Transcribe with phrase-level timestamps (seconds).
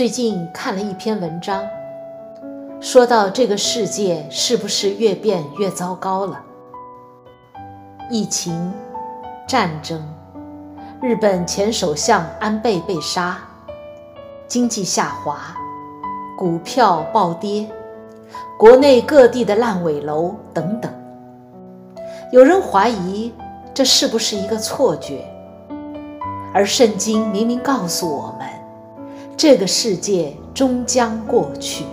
[0.00, 1.62] 最近看了一篇文章，
[2.80, 6.40] 说到这个世界是不是越变越糟糕了？
[8.08, 8.72] 疫情、
[9.46, 10.02] 战争，
[11.02, 13.36] 日本前首相安倍被杀，
[14.48, 15.54] 经济下滑，
[16.34, 17.68] 股票暴跌，
[18.58, 20.90] 国内各地的烂尾楼等等。
[22.32, 23.30] 有人怀疑
[23.74, 25.22] 这是不是一个错觉？
[26.54, 28.48] 而圣经明明告诉我们。
[29.42, 31.86] 这个世界终将过去。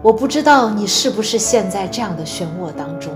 [0.00, 3.12] 我不知道你是不是陷在这样的漩涡当中。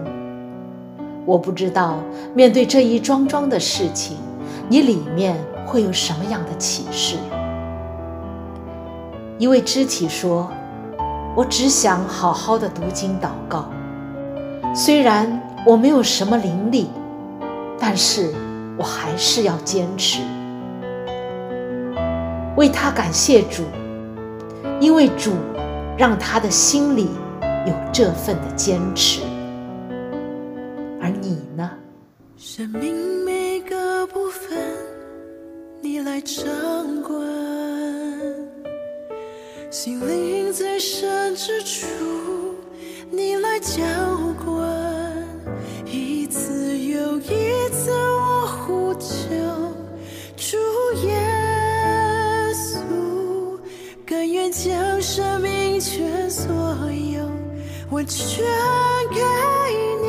[1.25, 2.01] 我不知道
[2.35, 4.19] 面对这一桩桩的事情，
[4.69, 7.17] 你里面会有什么样的启示。
[9.39, 10.51] 一位肢体说
[11.35, 13.71] ：“我只想好好的读经祷告，
[14.75, 16.91] 虽然我没有什么灵力，
[17.81, 18.35] 但是
[18.77, 20.21] 我还是要坚持。”
[22.57, 23.65] 为他感谢主，
[24.81, 25.33] 因为主
[25.97, 27.09] 让他的心里
[27.67, 29.23] 有这份的坚持。
[31.01, 31.71] 而你呢？
[32.37, 34.59] 生命每个部分，
[35.81, 36.45] 你来掌
[37.03, 37.21] 管；
[39.71, 41.87] 心灵最深之处，
[43.11, 43.83] 你来浇
[44.45, 44.53] 灌。
[45.87, 49.35] 一次又一次，我呼求
[50.37, 50.57] 主
[51.07, 51.32] 耶。
[54.51, 56.53] 将生命全所
[56.91, 57.25] 有，
[57.91, 58.45] 我全
[59.11, 59.21] 给
[60.03, 60.09] 你。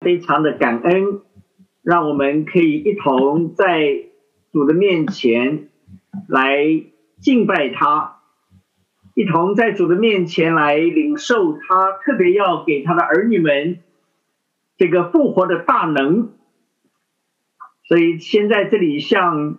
[0.00, 1.22] 非常的感恩，
[1.82, 4.04] 让我们可以一同在
[4.52, 5.68] 主的面前
[6.28, 6.82] 来
[7.20, 8.20] 敬拜他，
[9.14, 13.78] 一同在主的面前来领受他特别要给他的儿女们
[14.76, 16.32] 这个复活的大能。
[17.86, 19.58] 所以先在这里向。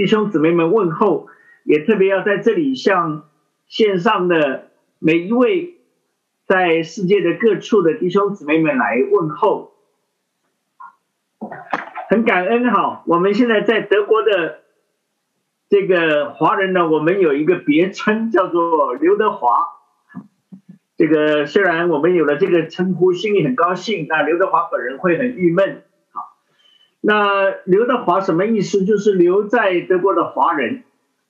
[0.00, 1.26] 弟兄姊妹们问候，
[1.62, 3.28] 也特别要在这里向
[3.66, 5.76] 线上的每一位
[6.46, 9.74] 在世界的各处的弟兄姊妹们来问候，
[12.08, 13.02] 很感恩哈。
[13.06, 14.60] 我们现在在德国的
[15.68, 19.66] 这个华人呢，我们有一个别称叫做刘德华。
[20.96, 25.82] 这个虽然我们有了这个称呼，心里很高兴，那刘德华本人会很郁闷。
[27.02, 28.84] 那刘德华什么意思？
[28.84, 30.84] 就是留在德国的华人。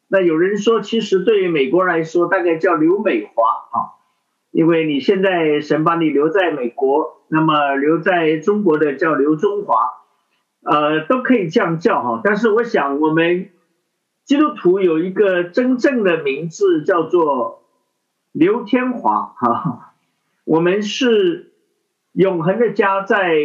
[0.09, 3.95] 那有人说，其实对于美国来说，大概叫刘美华啊，
[4.51, 9.93] 因为你现在神把你留在美国，那么留在中国的叫刘中华，
[10.65, 12.21] 呃，都可以这样叫哈。
[12.25, 13.51] 但是我想，我们
[14.25, 17.63] 基督徒有一个真正的名字叫做
[18.33, 19.95] 刘天华哈，
[20.45, 21.53] 我们是
[22.11, 23.37] 永恒的家在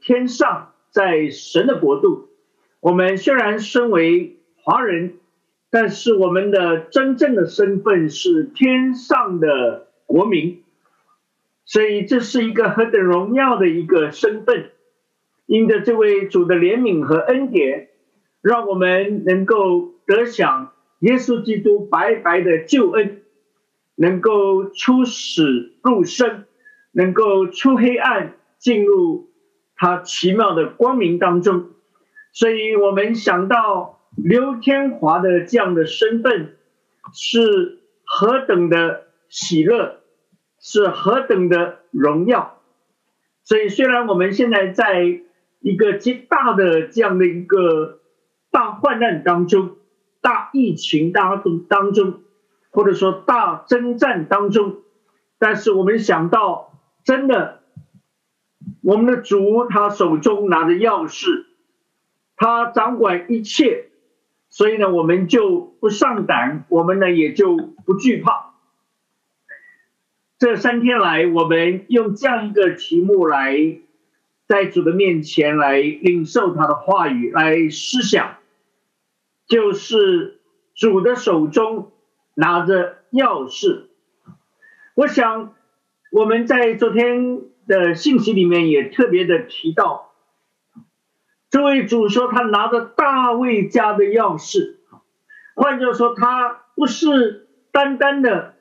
[0.00, 0.68] 天上。
[0.92, 2.28] 在神的国度，
[2.80, 5.14] 我们虽然身为华人，
[5.70, 10.62] 但是我们的真正的身份是天上的国民，
[11.64, 14.70] 所以这是一个何等荣耀的一个身份。
[15.46, 17.88] 因着这位主的怜悯和恩典，
[18.42, 23.22] 让我们能够得享耶稣基督白白的救恩，
[23.96, 26.44] 能够出死入生，
[26.92, 29.31] 能够出黑暗进入。
[29.74, 31.70] 他奇妙的光明当中，
[32.32, 36.56] 所以我们想到刘天华的这样的身份
[37.12, 40.00] 是何等的喜乐，
[40.60, 42.60] 是何等的荣耀。
[43.42, 45.02] 所以虽然我们现在在
[45.58, 47.98] 一个极大的这样的一个
[48.52, 49.78] 大患难当中、
[50.20, 52.20] 大疫情当中当中，
[52.70, 54.76] 或者说大征战当中，
[55.40, 57.61] 但是我们想到真的。
[58.82, 61.44] 我们的主，他手中拿着钥匙，
[62.34, 63.90] 他掌管一切，
[64.48, 68.54] 所以呢，我们就不上胆，我们呢也就不惧怕。
[70.36, 73.78] 这三天来，我们用这样一个题目来，
[74.48, 78.38] 在主的面前来领受他的话语，来思想，
[79.46, 80.40] 就是
[80.74, 81.92] 主的手中
[82.34, 83.84] 拿着钥匙。
[84.94, 85.54] 我想
[86.10, 87.51] 我们在昨天。
[87.66, 90.12] 的信息里面也特别的提到，
[91.50, 94.76] 这位主说他拿着大卫家的钥匙，
[95.54, 98.54] 换句话说，他不是单单的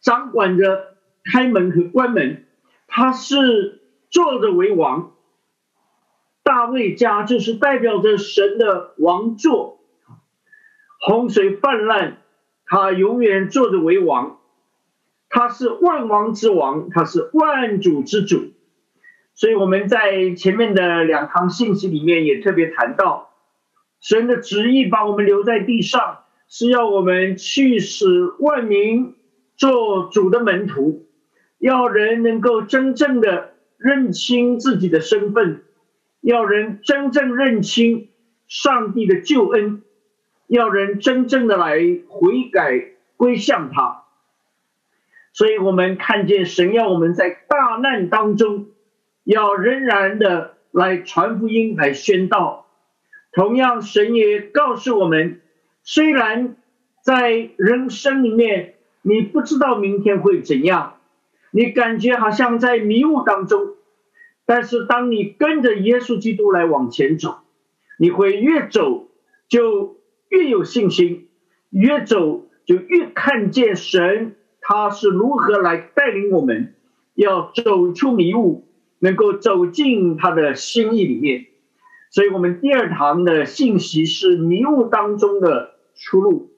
[0.00, 0.96] 掌管着
[1.32, 2.44] 开门和关门，
[2.86, 5.12] 他是坐着为王。
[6.42, 9.80] 大卫家就是代表着神的王座，
[11.00, 12.18] 洪水泛滥，
[12.66, 14.40] 他永远坐着为王。
[15.34, 18.52] 他是万王之王，他是万主之主，
[19.34, 23.34] 所以我们在前面的两堂信息里面也特别谈到，
[24.00, 28.06] 神的旨意把我们留在地上，是要我们去使
[28.38, 29.16] 万民
[29.56, 31.08] 做主的门徒，
[31.58, 35.64] 要人能够真正的认清自己的身份，
[36.20, 38.08] 要人真正认清
[38.46, 39.82] 上帝的救恩，
[40.46, 44.03] 要人真正的来悔改归向他。
[45.34, 48.68] 所以，我们看见神要我们在大难当中，
[49.24, 52.66] 要仍然的来传福音，来宣道。
[53.32, 55.40] 同样，神也告诉我们：
[55.82, 56.54] 虽然
[57.02, 61.00] 在人生里面，你不知道明天会怎样，
[61.50, 63.74] 你感觉好像在迷雾当中，
[64.46, 67.40] 但是当你跟着耶稣基督来往前走，
[67.98, 69.08] 你会越走
[69.48, 69.96] 就
[70.28, 71.28] 越有信心，
[71.70, 76.74] 越走就越看见神他是如何来带领我们，
[77.14, 78.66] 要走出迷雾，
[78.98, 81.46] 能够走进他的心意里面。
[82.10, 86.50] 所以，我们第二堂的信息是迷雾当中的出路。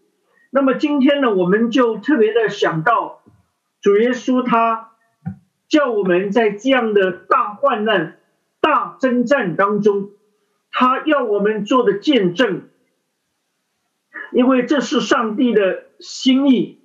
[0.51, 3.23] 那么今天呢，我们就特别的想到，
[3.81, 4.93] 主耶稣他
[5.69, 8.19] 叫我们在这样的大患难、
[8.61, 10.11] 大征战当中，
[10.71, 12.69] 他要我们做的见证，
[14.31, 16.79] 因为这是上帝的心意。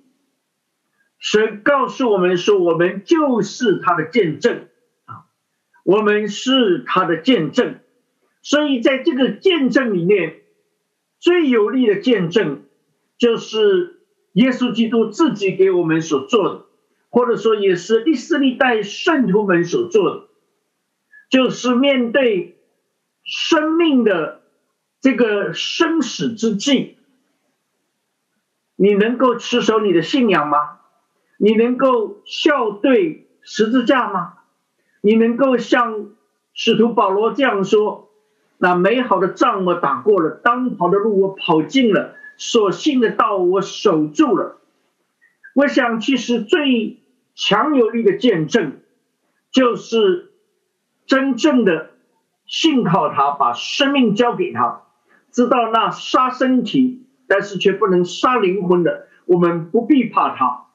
[1.22, 4.66] 神告诉我们说，我们就是他的见证
[5.04, 5.26] 啊，
[5.84, 7.78] 我们是他的见证。
[8.42, 10.40] 所以，在这个见证里面，
[11.20, 12.64] 最有力的见证，
[13.18, 14.00] 就是
[14.32, 16.64] 耶稣基督自己给我们所做的，
[17.08, 20.28] 或者说也是历史历代圣徒们所做的，
[21.30, 22.58] 就是面对
[23.22, 24.42] 生命的
[25.00, 26.96] 这个生死之际，
[28.74, 30.80] 你能够持守你的信仰吗？
[31.44, 34.34] 你能够笑对十字架吗？
[35.00, 36.10] 你能够像
[36.54, 38.10] 使徒保罗这样说？
[38.58, 44.60] 那美好的仗我打过了，当跑的路我跑尽了，所信的道我守住了。
[45.56, 47.00] 我想，其实最
[47.34, 48.78] 强有力的见证，
[49.50, 50.30] 就是
[51.06, 51.90] 真正的
[52.46, 54.82] 信靠他，把生命交给他，
[55.32, 60.66] 知道那杀身体，但是却不能杀灵魂的，我们不必怕他。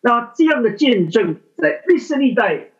[0.00, 2.70] 那这样的见证，在历史历代，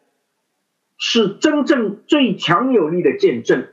[0.97, 3.69] 是真正最强有力的见证。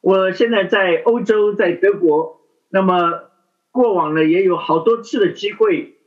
[0.00, 2.40] 我现在在欧洲，在德国。
[2.68, 3.30] 那么
[3.70, 5.98] 过往呢，也有好多次的机会，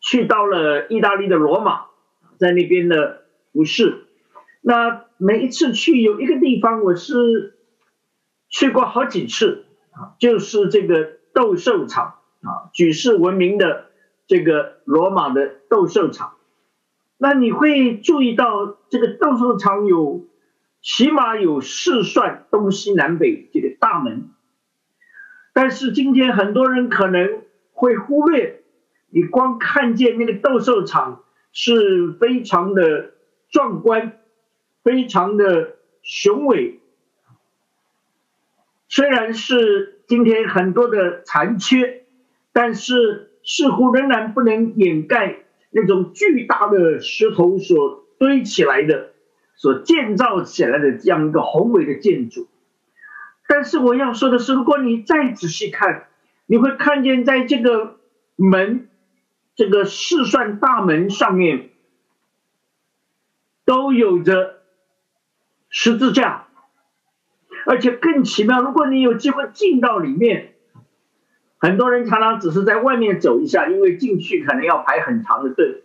[0.00, 1.86] 去到了意大利的罗马，
[2.38, 4.06] 在那边的服饰。
[4.60, 7.58] 那每一次去有一个地方，我是
[8.48, 13.89] 去过好几次啊，就是这个斗兽场啊，举世闻名的
[14.30, 16.36] 这个罗马的斗兽场。
[17.18, 20.26] 那你会注意到这个斗兽场有。
[20.82, 24.30] 起码有四扇东西南北这个大门，
[25.52, 27.42] 但是今天很多人可能
[27.74, 28.62] 会忽略，
[29.10, 31.22] 你光看见那个斗兽场
[31.52, 33.12] 是非常的
[33.50, 34.20] 壮观，
[34.82, 36.80] 非常的雄伟，
[38.88, 42.06] 虽然是今天很多的残缺，
[42.54, 45.38] 但是似乎仍然不能掩盖
[45.70, 49.10] 那种巨大的石头所堆起来的。
[49.56, 52.48] 所建造起来的这样一个宏伟的建筑，
[53.46, 56.06] 但是我要说的是，如果你再仔细看，
[56.46, 57.98] 你会看见在这个
[58.36, 58.88] 门、
[59.54, 61.68] 这个四扇大门上面，
[63.66, 64.62] 都有着
[65.68, 66.46] 十字架，
[67.66, 68.62] 而且更奇妙。
[68.62, 70.54] 如果你有机会进到里面，
[71.60, 75.82] 很多人常常只是在外面走一下，因为进去可能要排很长的队，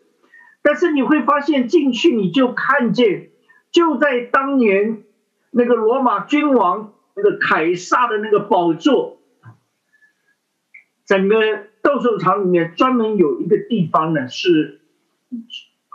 [0.64, 3.30] 但是你会发现进去你就看见。
[3.72, 5.04] 就在当年，
[5.52, 9.20] 那个罗马君王那个凯撒的那个宝座，
[11.06, 11.36] 整个
[11.82, 14.80] 斗兽场里面专门有一个地方呢，是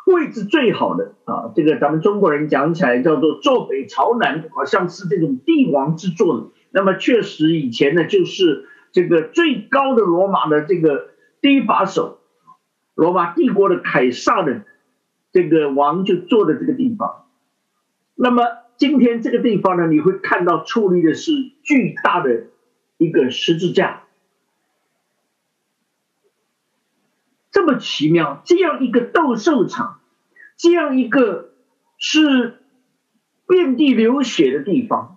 [0.07, 1.53] 位置最好的啊。
[1.57, 6.53] 这个咱们中国人讲起来叫做坐北朝南，好像是这种帝王之座。
[6.71, 12.21] 那么确实以前呢，就是这个最高的罗马的这个第一把手，
[12.95, 14.65] 罗马帝国的凯撒的
[15.33, 17.27] 这个王就坐的这个地方。
[18.15, 18.45] 那么
[18.77, 21.33] 今天这个地方呢，你会看到矗立的是
[21.63, 22.47] 巨大的
[22.99, 24.03] 一个十字架，
[27.51, 30.01] 这么奇妙，这样一个斗兽场，
[30.57, 31.51] 这样一个
[31.97, 32.59] 是
[33.47, 35.17] 遍地流血的地方。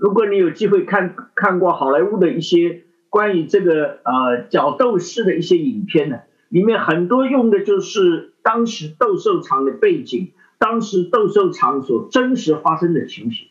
[0.00, 10.32] 如果你有机会看看过好莱坞的一些关于这个呃角斗士的一些影片呢，里面很多用的就是当时斗兽场的背景。
[10.58, 13.48] 当时斗兽场所真实发生的情形，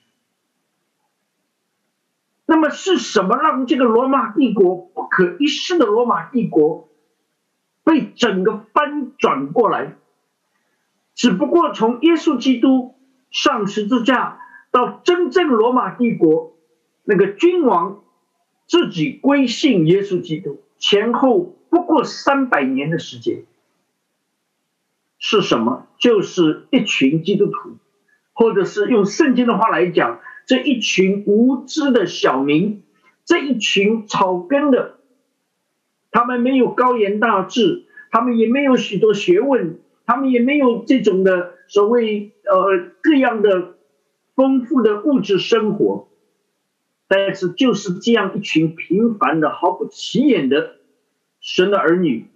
[2.46, 6.88] 那么是什么让这个罗马帝国不可一世的罗马帝国
[7.84, 9.98] 被整个翻转过来？
[11.13, 12.96] 只不过从耶稣基督
[13.30, 14.39] 上十字架
[14.72, 16.56] 到真正罗马帝国
[17.03, 18.06] 那个君王
[18.72, 23.44] 自己归信耶稣基督，前后不过三百年的时间，
[25.20, 25.88] 是什么？
[26.00, 27.75] 就是一群基督徒，
[28.32, 30.22] 或者是用圣经的话来讲。
[30.46, 32.82] 这一群无知的小民，
[33.25, 35.00] 这一群草根的，
[36.10, 43.75] 他们没有高言大志，他们也没有许多学问，他们也没有这种的所谓呃各样的
[44.34, 46.08] 丰富的物质生活，
[47.13, 50.77] 但是就是这样一群平凡的、毫不起眼的
[51.41, 52.27] 神的儿女，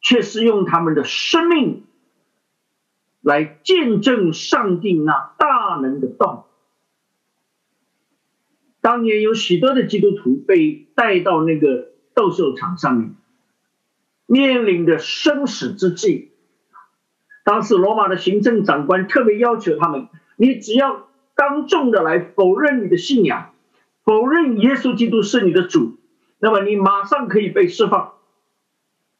[0.00, 1.82] 却是用他们的生命
[3.22, 6.46] 来见证上帝那大能的道。
[8.80, 13.16] 当年有许多的基督徒被带到那个斗兽场上面，
[14.26, 16.30] 面临着生死之际。
[17.42, 20.06] 当时罗马的行政长官特别要求他们：
[20.36, 23.52] 你只要当众的来否认你的信仰，
[24.10, 25.96] 否认耶稣基督是你的主，
[26.40, 28.14] 那么你马上可以被释放。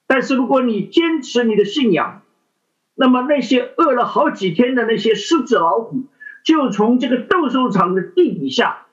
[0.08, 2.22] 但是如果你坚持你的信仰，
[2.96, 6.06] 那么那些饿了好几天的那些狮子老虎，
[6.44, 8.88] 就从这个斗兽场的地底下。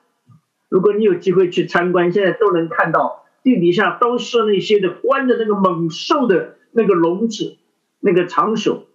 [0.68, 7.56] 如果你有机会去参观，现在都能看到地底下都是那些的关着那个猛兽的那个笼子，
[7.98, 8.86] 那个场所，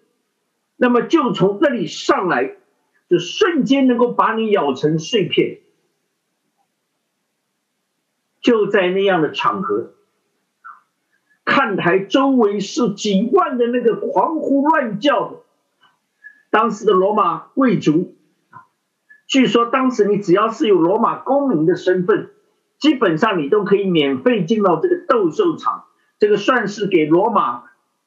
[0.77, 2.55] 那么就从那里上来，
[3.09, 5.59] 就瞬间能够把你咬成碎片。
[8.43, 9.93] 就在那样的场合，
[11.45, 15.37] 看台周围是几万的那个狂呼乱叫的，
[16.51, 18.15] 当时的罗马贵族。
[19.25, 22.31] 据说当时你只要是有罗马公民的身份，
[22.77, 25.85] 基本上你都可以免费进到这个斗兽场，
[26.19, 27.63] 这个算是给罗马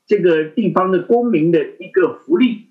[0.06, 2.66] 这个地方的公民的一个福利。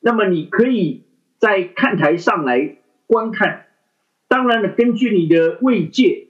[0.00, 1.04] 那么你可以
[1.38, 3.66] 在看台上来观看，
[4.28, 6.25] 当然了，根据你的位阶，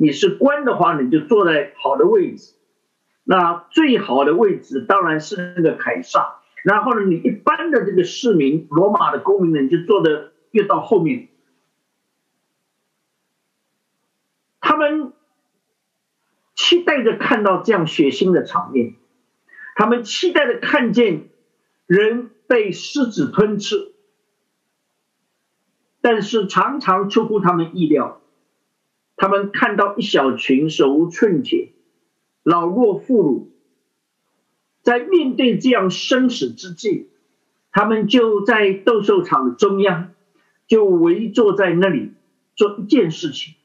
[0.00, 2.54] 你是官的话，你就坐在好的位置。
[3.24, 6.40] 那最好的位置当然是那个凯撒。
[6.64, 10.32] 然后呢，你一般的这个市民，罗马的公民呢，你就坐的。
[10.52, 11.28] 越到后面，
[14.60, 15.12] 他们
[16.56, 18.96] 期待着看到这样血腥的场面，
[19.76, 21.28] 他们期待着看见
[21.86, 23.94] 人被狮子吞吃，
[26.00, 28.20] 但是常常出乎他们意料，
[29.20, 31.74] 他们看到一小群手无寸铁、
[32.42, 33.50] 老弱妇
[34.82, 37.10] 孺，在面对这样生死之际，
[37.70, 40.12] 他们就在斗兽场中央。
[40.66, 42.12] 就围坐在那里
[42.54, 43.56] 做一件事情，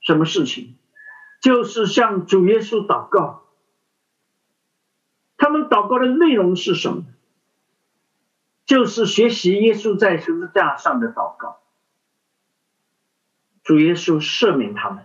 [0.00, 0.76] 什么事情？
[1.42, 3.42] 就是向主耶稣祷告。
[5.36, 7.04] 他们祷告的内容是什么？
[8.64, 11.58] 就是学习耶稣在十字架上的祷告。
[13.66, 15.04] 主耶稣赦免他们，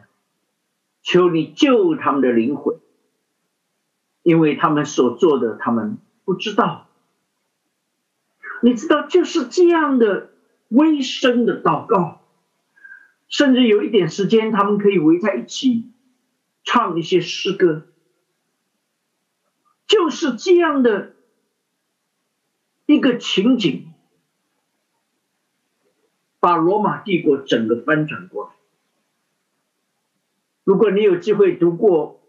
[1.01, 2.79] 求你救他们的灵魂，
[4.23, 6.87] 因为他们所做的他们不知道。
[8.61, 10.31] 你知道，就是这样的。
[10.73, 12.21] 微声的祷告，
[13.27, 15.91] 甚至有一点时间，他们可以围在一起
[16.63, 17.87] 唱一些诗歌，
[19.85, 21.13] 就是这样的
[22.85, 23.90] 一个情景，
[26.41, 28.49] 把罗马帝国整个翻转过来。
[30.65, 32.19] 如果你有机会读过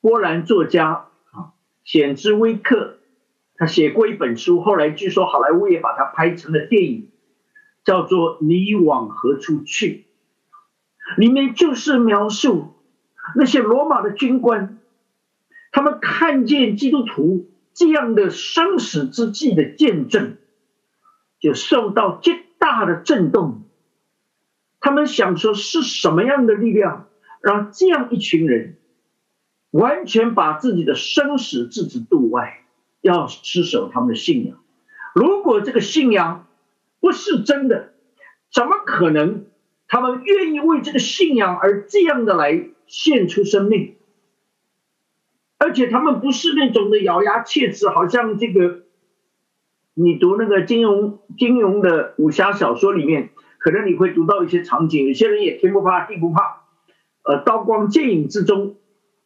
[0.00, 1.52] 波兰作家啊
[1.84, 2.96] 显之威克，
[3.56, 7.10] 他写过一本书，后来据说好莱坞也把它拍成了电影。
[7.84, 10.06] 叫做你往何处去？
[11.16, 12.74] 里面就是描述
[13.34, 14.78] 那些罗马的军官，
[15.72, 20.36] 他们看见基督徒这样的生死之际的见证，
[21.40, 22.30] 就受到极
[22.62, 23.64] 大的震动。
[24.78, 27.08] 他们想说是什么样的力量，
[27.40, 28.76] 让这样一群人
[29.72, 32.64] 完全把自己的生死置之度外，
[33.00, 34.60] 要失守他们的信仰？
[35.12, 36.46] 如果这个信仰，
[37.00, 37.94] 不是真的，
[38.52, 39.46] 怎么可能？
[39.88, 43.96] 他们愿意为这个信仰而这样的来献出生命，
[45.58, 48.84] 而且他们不是那种的咬牙切齿，好像这个
[49.94, 56.62] 你读那个金庸金庸的武侠小说里面，可能你会读到一些场景，有些人也天不怕地不怕，
[57.24, 58.76] 呃，刀光剑影之中，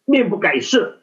[0.04, 0.99] 面不改色，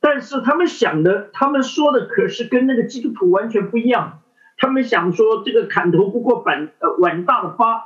[0.00, 4.22] 但是他们想的，他们说的可是跟那个基督徒完全不一样。
[4.58, 7.84] 他们想说这个砍头不过板呃碗大的疤，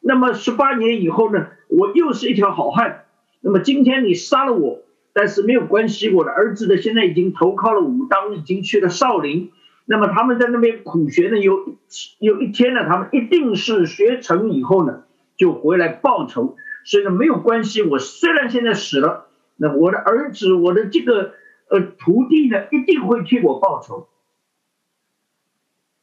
[0.00, 3.04] 那么十八年以后呢，我又是一条好汉。
[3.40, 4.80] 那么今天你杀了我，
[5.12, 9.52] 但是没有关系，我的儿子呢现在已经投靠了武当，已经去了少林。
[9.90, 11.78] 那么他们在那边苦学呢，有
[12.18, 15.04] 有一天呢，他们一定是学成以后呢，
[15.38, 16.56] 就回来报仇。
[16.84, 21.32] 所以呢，没有关系，我虽然现在死了，那我的儿子，我的这个
[21.70, 24.08] 呃徒弟呢，一定会替我报仇。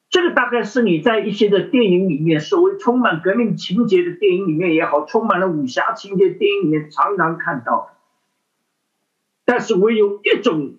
[0.10, 7.92] 这个大概是你在一些的电影里面，所谓充满革命情节的电影里面也好，充满了武侠情节电影里面常常看到。
[9.46, 10.78] 但是唯有一种。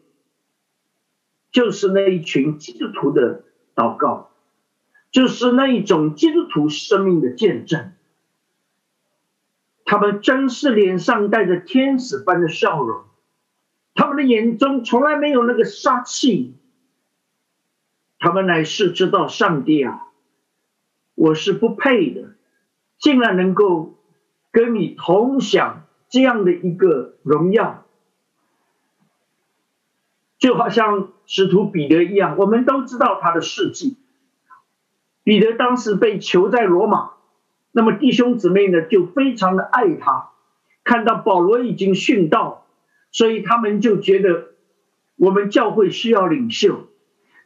[1.56, 3.42] 就是那一群基督徒的
[3.75, 4.28] 祷告，
[5.10, 7.94] 就是那一种基督徒生命的见证。
[9.86, 13.04] 他们真是脸上带着天使般的笑容，
[13.94, 16.58] 他们的眼中从来没有那个杀气。
[18.18, 20.08] 他们乃是知道上帝啊，
[21.14, 22.34] 我是不配的，
[22.98, 23.94] 竟然能够
[24.52, 27.86] 跟你同享这样的一个荣耀。
[30.38, 33.97] 就好像使徒彼得一样，我们都知道他的事迹。
[35.25, 37.12] 彼得当时被囚在罗马，
[37.73, 40.28] 那么弟兄姊妹呢就非常的爱他，
[40.85, 42.66] 看到保罗已经殉道，
[43.11, 44.49] 所以他们就觉得
[45.16, 46.87] 我们教会需要领袖，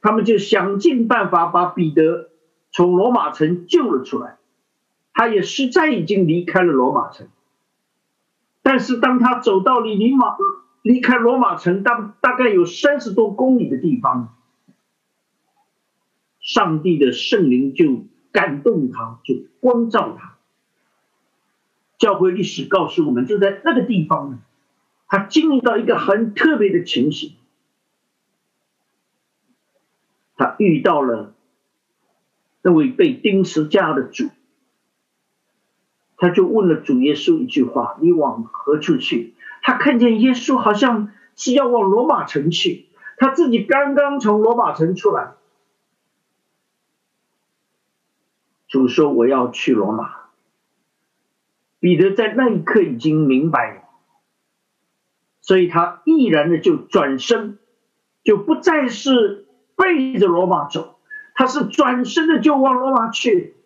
[0.02, 2.28] 他们就想尽办法把彼得
[2.72, 4.36] 从罗马城救了出来。
[5.14, 7.28] 他也实在已经离开了罗马城，
[8.62, 10.36] 但是当他走到离尼马。
[10.82, 14.36] 离开罗马城大大概有三十多公里的地方，
[16.40, 20.38] 上帝的圣灵就感动他，就光照他。
[21.98, 24.38] 教会历史告诉我们，就在那个地方呢，
[25.06, 27.34] 他经历到一个很特别的情形，
[30.36, 31.34] 他遇到了
[32.62, 34.30] 那位被钉十架的主，
[36.16, 45.32] 他就问了主耶稣一句话：“你往何处去？”他看见耶稣好像是要往罗马城去，他自己刚刚从罗马城出来。
[48.68, 50.16] 主说：“我要去罗马。”
[51.80, 53.82] 彼得在那一刻已经明白了，
[55.40, 57.58] 所以他毅然的就转身，
[58.22, 59.46] 就不再是
[59.76, 60.98] 背着罗马走，
[61.34, 63.56] 他是转身的就往罗马去。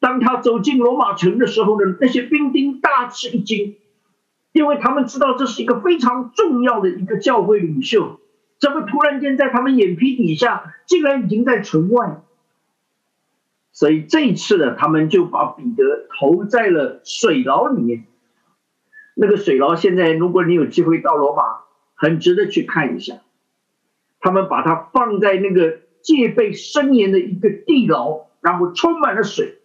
[0.00, 3.76] 当他走进罗马城的时候呢，那些兵丁大吃一惊。
[4.52, 8.20] 因为他们知道这是一个非常重要的一个教会领袖，
[8.60, 12.22] 怎么突然间在他们眼皮底下，竟然已经在城外？
[13.72, 18.04] 所以这一次呢，他们就把彼得投在了水牢里面。
[19.14, 21.42] 那个水牢现在，如果你有机会到罗马，
[21.94, 23.16] 很值得去看一下。
[24.20, 29.58] 他们把它放在那个戒备森严的一个地牢，然后充满了水，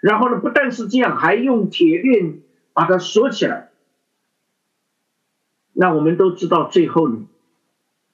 [0.00, 2.40] 然后呢，不但是这样，还用铁链
[2.72, 3.67] 把它锁起来。
[5.80, 7.28] 那我们都知道，最后呢，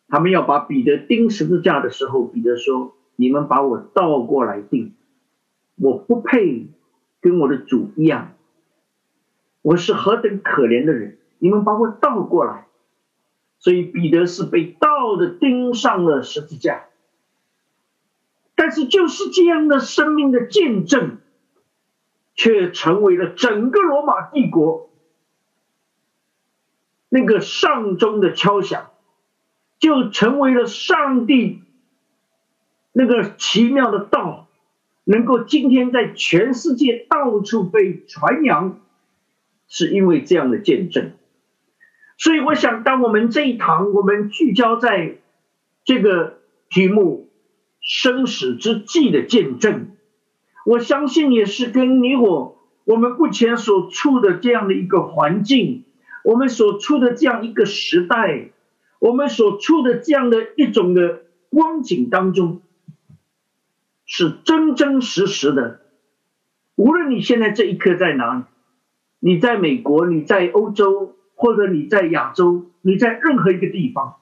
[0.08, 4.92] 他们要把彼得钉十字架的时候，彼得说：“你们把我倒过来钉，
[5.76, 6.66] 我不配
[7.22, 8.34] 跟我的主一样，
[9.62, 12.66] 我是何等可怜的人，你们把我倒过来。”
[13.58, 16.84] 所以彼得是被倒的钉上了十字架。
[18.54, 21.16] 但是就是这样的生命的见证，
[22.34, 24.90] 却成为了整个罗马帝国。
[27.14, 28.90] 那个上钟的敲响，
[29.78, 31.62] 就成为了上帝
[32.92, 34.48] 那个奇妙的道，
[35.04, 38.80] 能够今天在全世界到处被传扬，
[39.68, 41.12] 是因为这样的见证。
[42.18, 45.18] 所以，我想，当我们这一堂我们聚焦在
[45.84, 47.30] 这个题目
[47.80, 49.92] “生死之际”的见证，
[50.66, 55.84] 我相信也是跟你我我们目前所处的这样的一个环境。
[56.24, 58.50] 我们所处的这样一个时代，
[58.98, 62.62] 我们所处的这样的一种的光景当中，
[64.06, 65.80] 是真真实实的。
[66.76, 68.44] 无论你现在这一刻在哪里，
[69.20, 74.16] 你在美国，你在欧洲，或者你在亚洲，你在任何一个地方，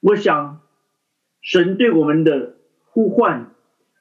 [0.00, 0.60] 我想，
[1.40, 3.50] 神对我们的呼唤，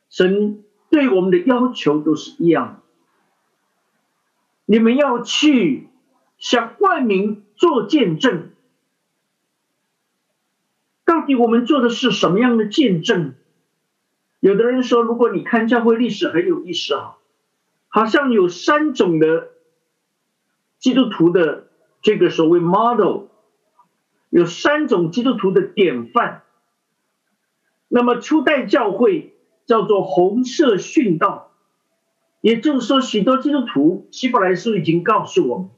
[0.10, 2.89] 神对我们的要求都是一样的。
[4.72, 5.90] 你们要去
[6.38, 8.52] 向万民做见证，
[11.04, 13.34] 到底我们做的是什么样的见证？
[14.40, 17.18] 有的人说，如果你看教会历史很有意思啊，
[17.88, 19.50] 好像有三种的
[20.78, 21.72] 基督徒的
[22.04, 23.24] 这个所谓 model，
[24.30, 26.44] 有三种基督徒的典范。
[27.88, 31.49] 那么初代教会叫做红色殉道。
[32.42, 35.70] 也就是说，许多基督徒，希伯来书已经告诉我们，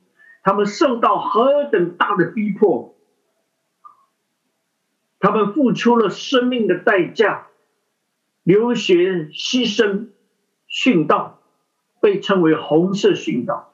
[0.43, 2.95] 他们受到何等大的逼迫，
[5.19, 7.47] 他们付出了生命的代价，
[8.43, 10.09] 流血牺牲，
[10.69, 11.39] 殉道，
[11.99, 13.73] 被称为红色殉道。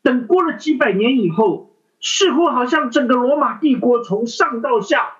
[0.00, 5.18] 等过了几百年以后，似乎好像整个罗马帝国从上到下，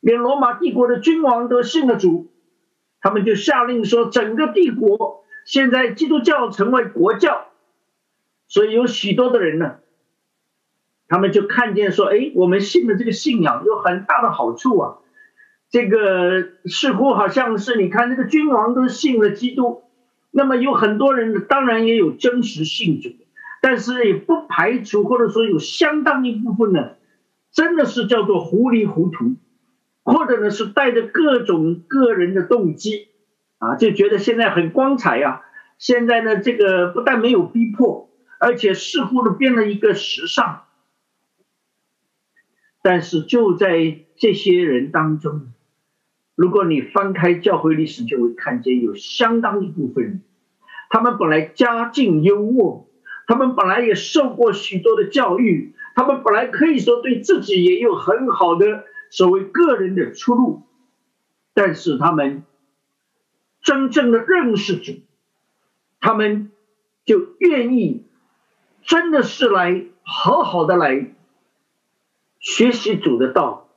[0.00, 2.30] 连罗马帝国的君王都信了主。
[3.00, 7.46] 他们就下令说，整个帝国现在基督教成为国教，
[8.46, 9.76] 所以有许多的人呢，
[11.08, 14.98] 他们就看见说，哎，我们信的这个信仰有很大的好处啊，
[15.70, 19.82] 这个似乎好像是你看那个君王都信了基督，
[20.30, 23.08] 那么有很多人当然也有真实信主，
[23.62, 26.90] 但是也不排除或者说有相当一部分呢，
[27.50, 29.36] 真的是叫做糊里糊涂。
[30.12, 33.10] 或者呢，是带着各种个人的动机，
[33.58, 35.42] 啊，就觉得现在很光彩呀。
[35.78, 40.64] 现在呢，这个不但没有逼迫，而且似乎呢变了一个时尚。
[42.82, 45.52] 但是就在这些人当中，
[46.34, 50.22] 如果你翻开教会历史，就会看见有相当一部分人，
[50.88, 52.86] 他们本来家境优渥，
[53.28, 58.86] 他们本来也受过许多的教育，他们本来可以说对自己也有很好的。
[59.10, 60.62] 所谓个人的出路，
[61.52, 62.44] 但是他们
[63.60, 64.92] 真正的认识主，
[66.00, 66.50] 他们
[67.04, 68.06] 就愿意
[68.82, 71.12] 真的是来好好的来
[72.38, 73.68] 学习主的道，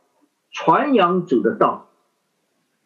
[0.51, 1.89] 传扬主的道。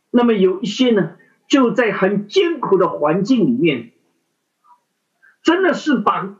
[0.09, 3.91] 那么有一些呢，就在很艰苦的环境里面，
[5.43, 6.37] 真的是把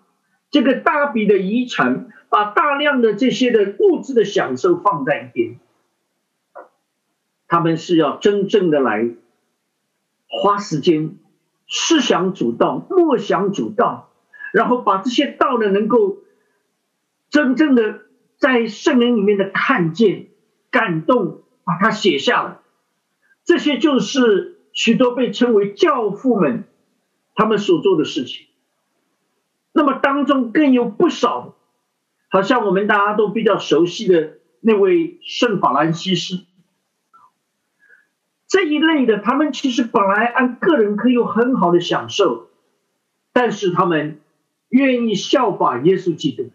[0.50, 5.60] 这个大笔的遗产，把大量的这些的物质的享受放在一边。
[7.48, 9.10] 他们是要真正的来
[10.28, 11.18] 花时间
[11.68, 14.12] 思想主道、默想主道，
[14.54, 16.18] 然后把这些道呢，能够
[17.30, 18.02] 真正的
[18.38, 20.28] 在圣灵里面的看见、
[20.70, 22.60] 感动，把它写下来。
[23.44, 26.66] 这些就是许多被称为教父们
[27.34, 28.48] 他们所做的事情。
[29.72, 31.56] 那么当中更有不少，
[32.30, 36.47] 好像我们大家都比较熟悉的那位圣法兰西斯。
[38.48, 42.48] 这一类的，他们其实本来按个人可以有很好的享受，
[43.34, 44.22] 但是他们
[44.70, 46.50] 愿意效法耶稣基督，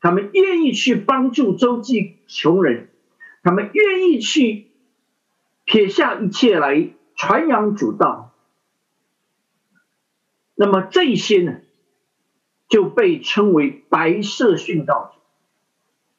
[0.00, 2.88] 他们愿意去帮助周济穷人，
[3.44, 4.66] 他们愿意去
[5.64, 8.32] 撇下一切来传扬主道。
[10.56, 11.58] 那么这些呢，
[12.68, 15.20] 就被称为白色殉道者，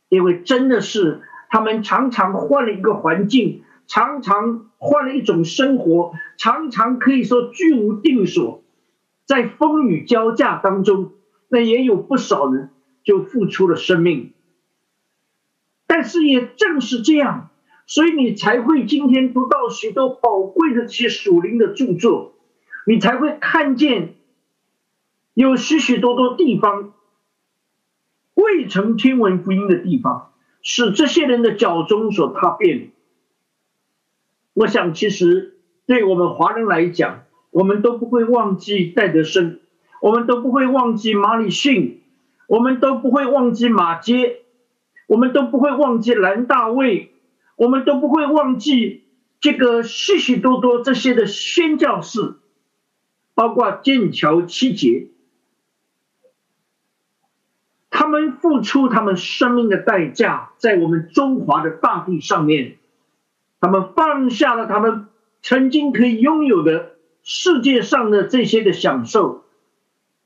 [0.08, 3.66] 因为真的是他们常常换了一个环境。
[3.92, 8.64] 常常换了一种生活，常常可以说居无定所，
[9.26, 11.12] 在风雨交加当中，
[11.50, 12.70] 那也有不少人
[13.04, 14.32] 就付出了生命。
[15.88, 17.50] 但是也正是这样，
[17.86, 22.36] 所以你才会今天读到许多宝贵的这些属灵的著作，
[22.88, 24.16] 你才会看见
[25.34, 26.94] 有许许多多地方
[28.36, 32.94] 未曾听闻福音的地方，使这些人的脚中所踏遍。
[34.62, 39.60] 我想，其实对我们华人来讲，我们都不会忘记戴德生，
[40.04, 42.04] 我们都不会忘记马里逊，
[42.46, 44.44] 我们都不会忘记马街，
[45.08, 47.12] 我们都不会忘记兰大卫，
[47.56, 49.06] 我们都不会忘记
[49.40, 52.36] 这个许许多多这些的宣教士，
[53.34, 55.08] 包括剑桥七杰，
[57.90, 62.78] 他们付出他们生命的代价，在我们中华的大地上面。
[63.62, 65.08] 他们放下了他们
[65.42, 69.46] 曾经可以拥有的世界上的这些的享受，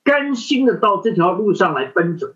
[0.03, 2.33] 甘心的到这条路上来奔走。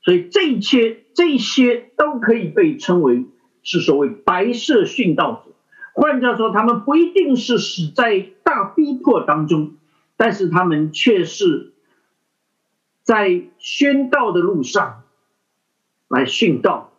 [0.00, 3.26] 所以这一切这些都可以被称为
[3.62, 5.52] 是所谓白色殉道者。
[5.92, 9.74] 换句话说，他们不一定是死在大逼迫当中，
[10.16, 11.72] 但是他们却是
[13.02, 15.02] 在宣道的路上
[16.06, 16.91] 来殉道。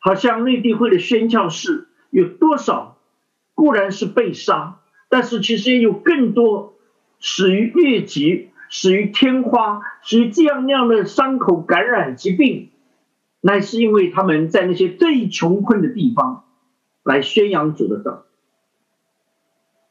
[0.00, 2.98] 好像内地会的宣教士有多少，
[3.54, 6.74] 固然是被杀，但是其实也有更多
[7.18, 12.70] 死于疟疾、死于天花、死于这样那样的伤口感染疾病，
[13.40, 16.44] 乃是因为他们在那些最穷困的地方
[17.02, 18.24] 来宣扬主的道。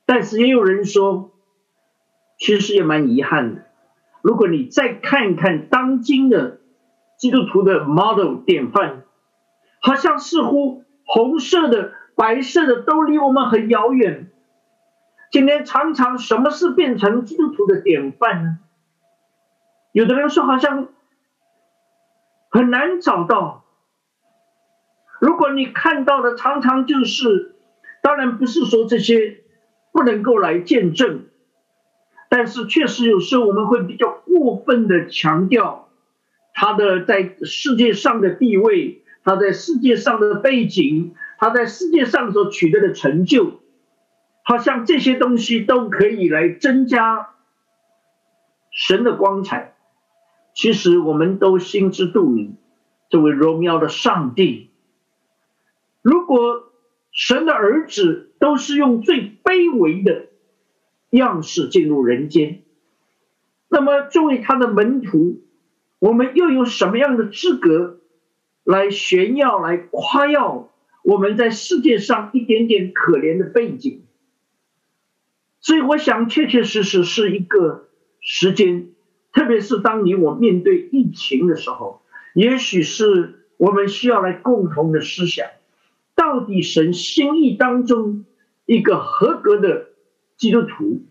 [0.06, 1.34] 但是也有人说，
[2.39, 3.65] 其实也蛮遗憾的。
[4.22, 6.62] 如果你再看一看当今的
[7.17, 9.04] 基督徒的 model 典范。
[9.80, 14.32] 好像似乎红色的、白色的都离我们很遥远，
[15.32, 18.60] 今天常常什么事变成基督徒的典范呢？
[19.92, 20.90] 有的人说好像
[22.50, 23.63] 很难找到。
[25.20, 27.56] 如果你看到的常常就是，
[28.04, 29.42] 当然不是说这些
[29.92, 31.26] 不能够来见证，
[32.30, 35.90] 但是确实有时候我们会比较过分的强调
[36.54, 43.60] 他的在世界上的地位，他在世界上的背景，他在世界上所取得的成就。
[44.42, 47.32] 好像这些东西都可以来增加
[48.72, 49.76] 神的光彩。
[50.54, 52.56] 其实我们都心知肚明，
[53.10, 54.70] 这位荣耀的上帝，
[56.02, 56.72] 如果
[57.12, 60.28] 神的儿子都是用最卑微的
[61.10, 62.62] 样式进入人间，
[63.68, 65.42] 那么作为他的门徒，
[66.00, 68.00] 我们又有什么样的资格
[68.67, 70.69] 来炫耀、来夸耀
[71.01, 74.01] 我们在世界上一点点可怜的背景？
[75.62, 77.88] 所以，我想，确确实实是一个
[78.19, 78.89] 时间，
[79.32, 82.01] 特别是当你我面对疫情的时候，
[82.34, 85.47] 也许是我们需要来共同的思想：
[86.13, 88.25] 到底神心意当中
[88.65, 89.91] 一个合格的
[90.36, 91.06] 基督徒，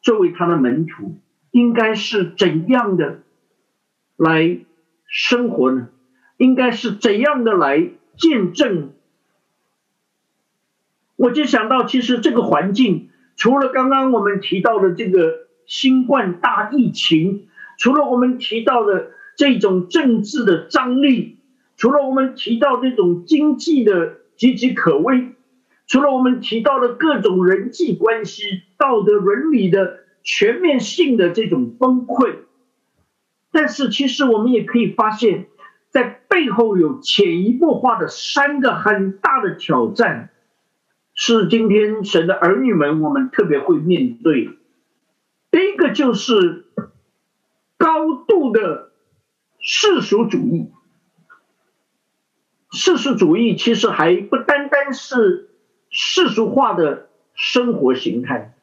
[0.00, 1.18] 作为他的门徒，
[1.50, 3.22] 应该是怎样的
[4.16, 4.60] 来
[5.06, 5.90] 生活呢？
[6.36, 8.92] 应该是怎样的来见证？
[11.16, 13.10] 我就想到，其实这个环境。
[13.36, 21.38] 除了刚刚我们提到的这个新冠大疫情，除了我们提到的这种政治的张力，
[21.76, 25.32] 除了我们提到这种经济的岌岌可危，
[25.86, 32.36] 除了我们提到的各种人际关系、道德伦理的全面性的这种崩溃，
[33.50, 35.46] 但是其实我们也可以发现，
[35.94, 40.30] 在背后有潜移默化的三个很大的挑战。
[41.14, 44.58] 是今天神的儿女们，我们特别会面对。
[45.52, 46.64] 第一个就是
[47.76, 48.90] 高度的
[49.60, 50.72] 世俗主义。
[52.72, 55.50] 世俗主义其实还不单单是
[55.90, 58.56] 世俗化的生活形态，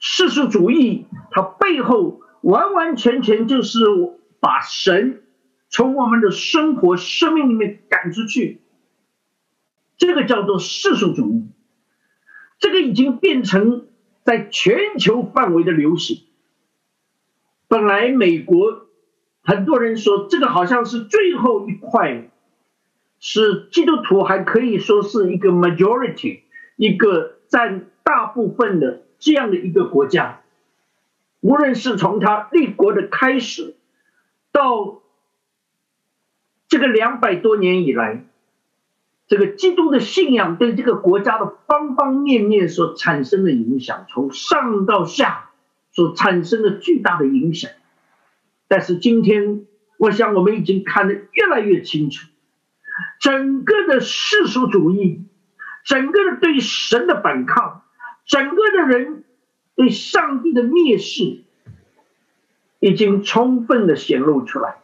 [0.00, 3.78] 世俗主义它背后完完全全就是
[4.40, 5.22] 把神
[5.70, 8.60] 从我们的生活生命里面赶出去，
[9.96, 11.48] 这个叫做世俗主义。
[12.58, 13.86] 这个已经变成
[14.24, 16.24] 在全球范围的流行。
[17.68, 18.88] 本来美国
[19.42, 22.28] 很多人说，这个好像是最后一块，
[23.20, 26.40] 是基督徒还可以说是一个 majority，
[26.76, 30.42] 一个占大部分的这样的一个国家。
[31.40, 33.76] 无论是从他立国的开始，
[34.52, 34.99] 到
[36.70, 38.24] 这个两百多年以来。
[39.26, 45.50] 这个基督的信仰对这个国家的方方面面所产生的影响，从上到下
[45.92, 47.70] 所产生的巨大的影响。
[48.66, 49.66] 但是今天，
[49.98, 52.26] 我想我们已经看得越来越清楚，
[53.20, 55.22] 整个的世俗主义，
[55.84, 57.82] 整个的对神的反抗，
[58.26, 59.22] 整个的人
[59.76, 61.44] 对上帝的蔑视，
[62.80, 64.78] 已经充分的显露出来。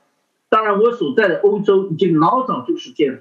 [0.48, 3.18] 当然，我所在的欧洲已经老早就是这样。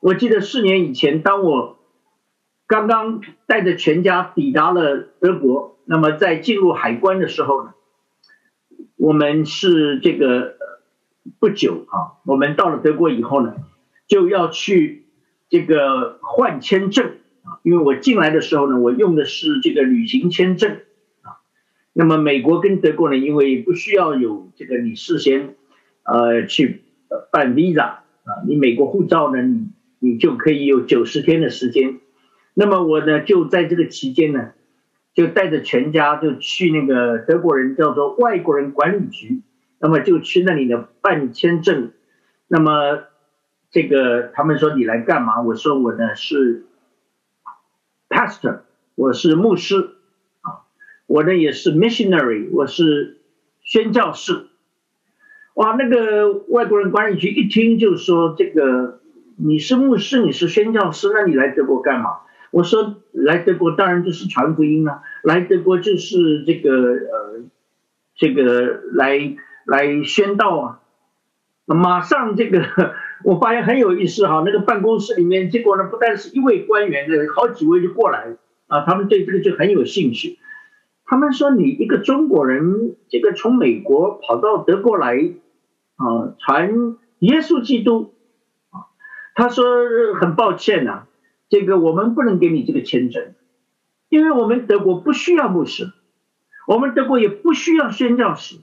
[0.00, 1.78] 我记得四年以前，当我
[2.66, 7.74] 刚刚带着全家抵达了德国，那么在进入海关的时候呢，
[8.96, 10.56] 我们是这个
[11.40, 13.56] 不久啊，我们到了德国以后呢，
[14.06, 15.06] 就要去
[15.48, 20.82] 这个换签证啊，因为我进来的时候呢，我用的是这个旅行签证，
[21.98, 25.54] 那么美国跟德国呢，因为不需要有这个你事先
[26.02, 26.82] 呃去
[27.32, 31.98] 办 visa 啊，你美国护照呢，你你就可以有九十天的时间，
[32.52, 34.50] 那么我呢就在这个期间呢，
[35.14, 39.40] 就带着全家就去那个德国人叫做外国人管理局，
[39.80, 41.92] 那么就去那里呢办签证，
[42.46, 43.04] 那么
[43.70, 45.40] 这个他们说你来干嘛？
[45.40, 46.66] 我说我呢是
[48.10, 48.60] pastor，
[48.96, 49.95] 我是牧师，
[51.06, 53.18] 我呢也是 missionary，我是
[53.62, 54.46] 宣教士。
[55.54, 59.00] 哇，那个外国人管理局一听就说这个。
[59.38, 62.20] 你是牧师，你是宣教师，那你来德国干嘛？
[62.50, 67.44] 我说来德国当然就是传福音啊，来德国就是这个呃，
[68.14, 70.80] 这个来来宣道啊。
[71.66, 72.64] 马上这个
[73.24, 78.36] 我发现很有意思哈，那个办公室里面，结果呢不但是一位官员的，好几位就过来
[78.68, 80.38] 啊，他们对这个就很有兴趣。
[81.06, 85.16] 他们说你一个中国人，这个从美国跑到德国来
[85.96, 88.12] 啊，传耶稣基督。
[88.70, 88.90] 啊
[89.38, 89.64] 他说
[90.18, 91.06] ：“很抱歉呐，
[91.50, 93.34] 这个我们不能给你这个签证，
[94.08, 95.92] 因为我们德国不需要牧师，
[96.66, 98.56] 我们德国也不需要宣教士，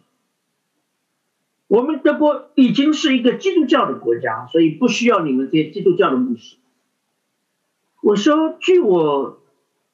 [1.67, 6.57] 我们德国已经是一个基督教的国家，所以不需要你们这些基督教的牧师。
[8.01, 9.39] 我说，据我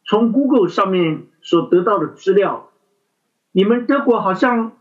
[0.06, 2.70] 从 Google 上面所得到的资料，
[3.52, 4.74] 你们德国好像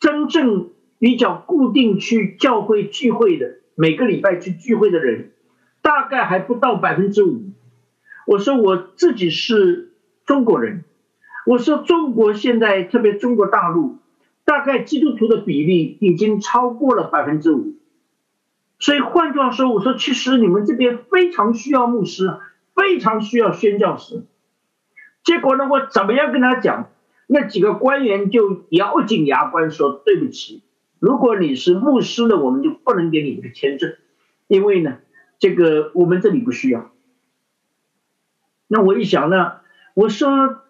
[0.00, 5.30] 真正比较固定去教会聚会的，每个礼拜去聚会的人。
[5.80, 7.52] 大概还不到百分之五。
[8.26, 9.92] 我说我自己是
[10.26, 10.82] 中国人，
[11.46, 13.98] 我说中国现在特别中国大陆，
[14.44, 17.76] 大概基督徒的比例已经超过了百分之五。
[18.80, 22.38] 所以换句话说，我说其实你们这边非常需要牧师，
[22.74, 24.24] 非常需要宣教师。
[25.24, 26.90] 结果呢，我怎么样跟他讲？
[27.26, 30.62] 那几个官员就咬紧牙关说：“对不起，
[31.00, 33.94] 如果你是牧师呢，我们就不能给你这个签证，
[34.46, 34.98] 因为呢。”
[35.40, 36.90] 这个我们这里不需要。
[38.66, 39.56] 那我一想呢，
[39.92, 40.62] 我说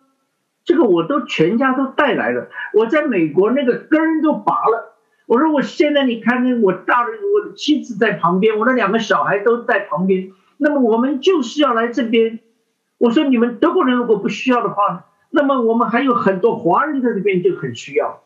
[0.64, 4.97] 这个我都全家都带来了，我在美国那个根都拔了。
[5.27, 10.33] 我说我现在你看，我大的我的妻子在旁边，我的两个小孩都在旁边。
[10.57, 12.40] 那么我们就是要来这边。
[12.99, 18.23] 我说你们德国人如果不需要的话，那么我们还有很多华人在这边就很需要。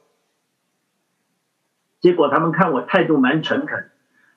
[2.01, 3.91] 结果他们看我态度蛮诚恳。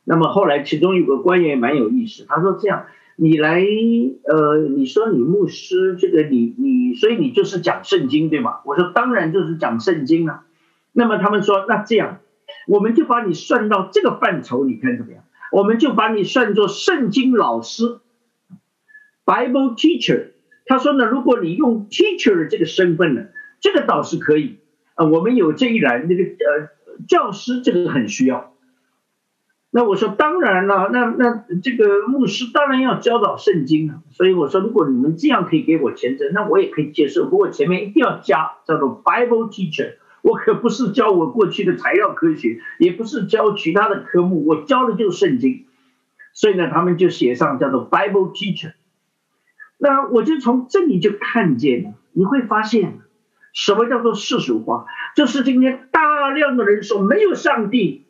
[0.04, 10.42] 那么后来，其中有个官员蛮有意思，他说：“这样，你来，呃，你说你牧师，这个你你，所以你就是讲圣经对吗？”我说：“当然就是讲圣经了。”
[10.92, 12.18] 那么他们说：“那这样，
[12.68, 15.24] 我们就把你算到这个范畴，你看怎么样？
[15.52, 18.00] 我们就把你算作圣经老师
[19.26, 20.32] ，Bible teacher。”
[20.66, 23.26] 他说呢：“如果你用 teacher 这个身份呢，
[23.60, 24.60] 这个倒是可以
[24.96, 26.70] 啊，我们有这一栏，那个呃，
[27.08, 28.54] 教师这个很需要。”
[29.74, 37.30] 那我说当然了，那那这个牧师当然要教导圣经啊，所以我说如果你们这样可以给我签证，那我也可以接受。
[37.30, 45.66] 不过前面一定要加叫做 Bible teacher，我可不是教我过去的材料科学，也不是教其他的科目，我教的就是圣经。
[46.34, 48.74] 所以呢，他们就写上叫做 Bible teacher。
[49.84, 53.00] 那我就从这里就看见了，你会发现
[53.52, 58.06] 什么叫做世俗化，就是今天大量的人说没有上帝。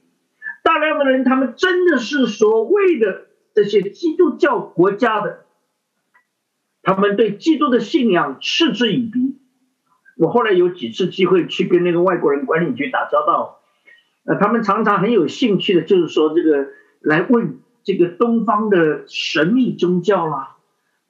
[0.64, 5.46] 大量的人，他们真的是所谓的这些基督教国家的，
[6.84, 9.40] 他们对基督的信仰嗤之以鼻。
[10.18, 13.62] 我后来有几次机会去跟那个外国人管理局打交道，
[14.26, 16.68] 呃，他们常常很有兴趣的，就是说这个
[17.00, 20.58] 来问这个东方的神秘宗教啦，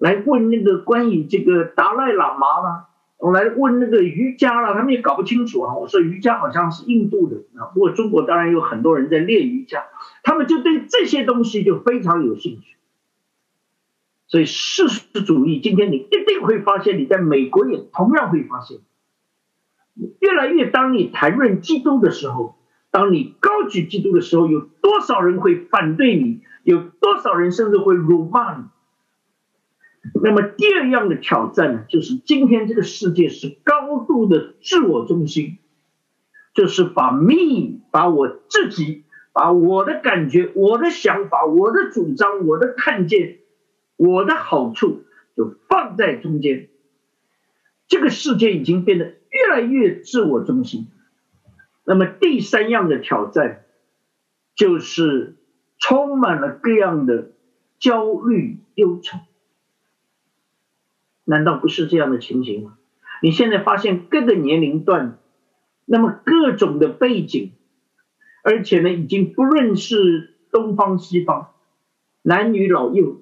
[0.02, 2.88] 来问那个关于这个达赖喇嘛啦。
[3.18, 5.76] 我来问那个瑜伽了，他们也搞不清楚啊。
[5.76, 9.84] 我说瑜伽好像是印度的啊，不过中国当然有很多人在练瑜伽，
[10.24, 12.78] 他们就对这些东西就非常有兴趣。
[14.26, 18.80] 所以世俗主义，今天你一定会发现，你在美国也同样会发现，
[20.20, 22.56] 越来越当你谈论基督的时候，
[22.90, 26.42] 当你高举基督的时候，有多少人会反对你？
[26.64, 28.64] 有多少人甚至会辱骂你？
[30.24, 35.60] 那么第二样的挑战呢，就是今天这个世界是高度的自我中心，
[36.54, 43.38] 就是把 me，把我自己，把我的感觉、我的想法、我的主张、我的看见、
[43.96, 45.04] 我的好处，
[45.36, 46.68] 就放在中间。
[47.88, 50.88] 这个世界已经变得越来越自我中心。
[51.84, 53.66] 那么第三样的挑战，
[54.56, 55.36] 就是
[55.78, 57.32] 充满了各样的
[57.80, 59.18] 焦虑、忧愁。
[61.24, 62.78] 难道不是这样的情形吗？
[63.22, 65.20] 你现在发现各个年龄段，
[65.86, 67.52] 那么各种的背景，
[68.44, 71.50] 而且呢，已经不论是东方西方，
[72.24, 73.22] 男女老幼，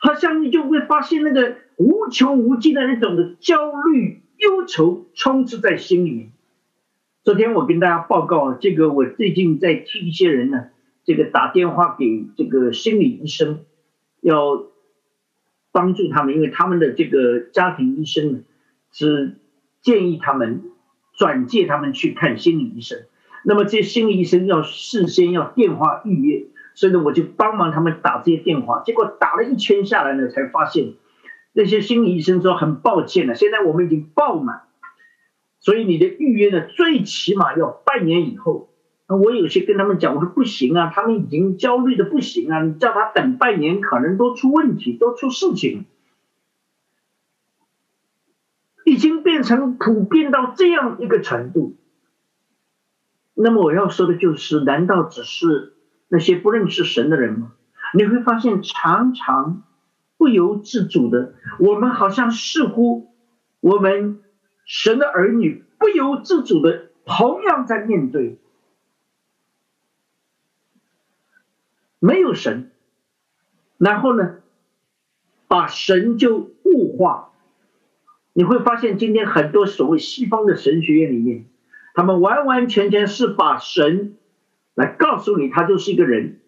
[0.00, 6.30] 好像你就会发现那个无穷无尽的那种的焦虑、忧愁充斥在心里面。
[7.24, 10.68] 昨天我跟大家报告，这个我最近在替一些人呢，
[11.04, 13.64] 这个打电话给这个心理医生，
[14.20, 14.69] 要。
[15.72, 18.38] 帮助他们，因为他们的这个家庭医生呢，
[18.92, 19.36] 是
[19.80, 20.62] 建议他们
[21.14, 22.98] 转介他们去看心理医生。
[23.44, 28.82] 那么这些心理医生要事先要电话预约，所以呢，我就帮忙他们打这些电话。
[28.84, 30.94] 结果打了一圈下来呢，才发现
[31.52, 34.62] 那些心理医生说很抱歉了，现在我们已经爆满，
[35.58, 38.69] 所以你的预约呢，最起码要半年以后。
[39.16, 45.84] 我有些跟他们讲，我说不行啊，他们已经焦虑的不行啊，你叫他等半年，可能都出问题，都出事情，
[48.84, 51.76] 已经变成普遍到这样一个程度。
[53.34, 55.74] 那么我要说的就是，难道只是
[56.08, 57.52] 那些不认识神的人吗？
[57.94, 59.64] 你会发现，常常
[60.16, 63.12] 不由自主的，我们好像似乎
[63.60, 64.20] 我们
[64.66, 68.38] 神的儿女不由自主的同样在面对
[72.00, 72.72] 没有神，
[73.78, 74.38] 然后呢，
[75.46, 77.30] 把神就物化。
[78.32, 81.44] 你会发现，今天很多所谓西方的神学院里面，
[81.94, 84.16] 他们完完全全是把神
[84.74, 86.40] 来告诉你，他就是一个人。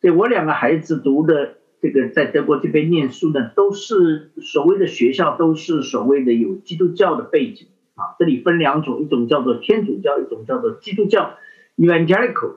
[0.00, 8.16] 对我两个孩子读的这个在德国这边念书呢，都是所谓的学校，都是所谓的有基督教的背景啊。
[8.18, 11.36] 这里分两种，一种叫做天主教，一种叫做基督教
[11.76, 12.56] （Evangelical）。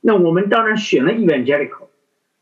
[0.00, 1.88] 那我们当然选了 Evangelical，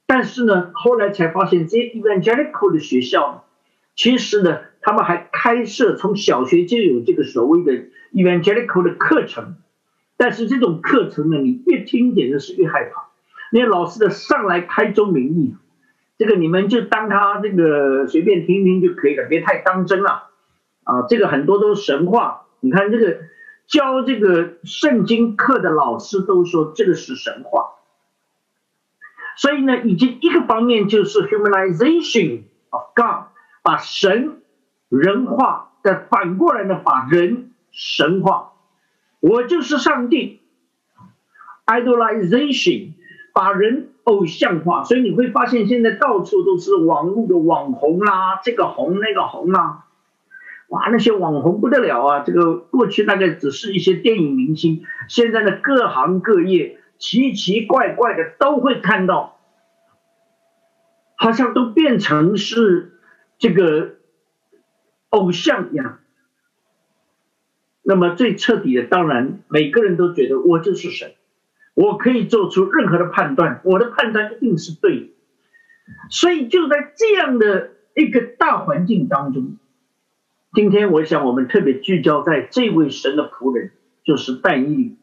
[0.07, 3.45] 但是呢，后来才发现这些 Evangelical 的学校。
[3.95, 9.57] 其实呢，他们还开设从小学就有这个所谓的 evangelical 的课程，
[10.17, 13.09] 但是这种课程呢，你越听简直是越害怕，
[13.51, 15.57] 那些老师的上来开宗明义，
[16.17, 20.29] 这个你们就当他这个随便听听就可以了，别太当真了，
[20.85, 22.47] 啊，这个很多都是神话。
[22.61, 23.19] 你看这个
[23.69, 27.75] 教这个圣经课的老师都说这个是神话，
[29.37, 33.29] 所以呢，已经一个方面就是 humanization of God。
[33.61, 34.41] 把神
[34.89, 38.53] 人化，再反过来呢，把人神化。
[39.21, 40.41] 我就是上帝
[41.67, 42.93] ，idolization，
[43.35, 44.85] 把人偶像化。
[44.85, 49.88] 所以你会发现，现在到处都是网络的网红啦，这个红那个红啊，
[50.69, 52.21] 哇，那些网红不得了啊！
[52.21, 59.39] 这个过去那个只是一些电影明星，现在的各行各业奇奇怪怪的都会看到，
[61.17, 62.95] 好像都变成是。
[63.41, 63.99] 这个
[65.11, 66.01] 偶像一样，
[67.85, 71.13] 那么最彻底的，当然每个人都觉得我就是神，
[71.75, 75.11] 我可以做出任何的判断，我的判断一定是对的。
[76.11, 79.57] 所以就在这样的一个大环境当中，
[80.53, 83.73] 今天我想我们特别聚焦在这位神的仆人，
[84.05, 84.97] 就是但以理，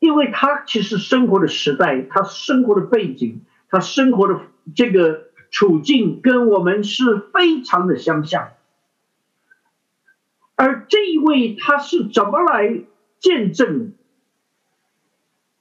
[0.00, 4.40] 因为他其实生活的时代，他生活的背景，他生活的
[4.74, 5.26] 这个。
[5.48, 8.48] 处境跟我们是非常的相像，
[10.56, 12.82] 而这一位他是怎么来
[13.20, 13.92] 见证？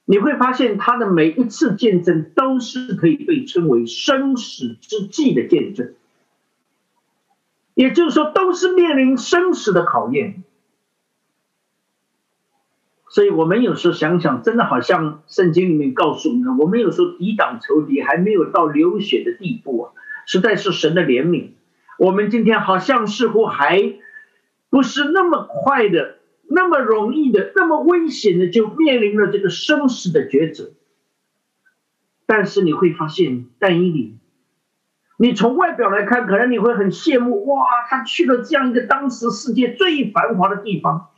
[0.05, 5.93] 你会发现他的每一次见证都是可以被称为生死之际的见证，
[7.75, 10.43] 也就是说，都是面临生死的考验。
[13.07, 19.93] 所以我们有时候想想，真的好像圣经里面告诉我们，我们有时候抵挡仇敌还没有到流血的地步啊，
[20.25, 21.51] 实在是神的怜悯。
[21.97, 23.93] 我们今天好像似乎还
[24.69, 26.17] 不是那么快的、
[26.49, 30.71] 那么容易的、那么危险的，就面临了这个生死的抉择。
[32.25, 34.17] 但是你会发现，但以理，
[35.17, 41.09] 你从外表来看，可能你会很羡慕，哇，他去了这样一个当时世界最繁华的地方。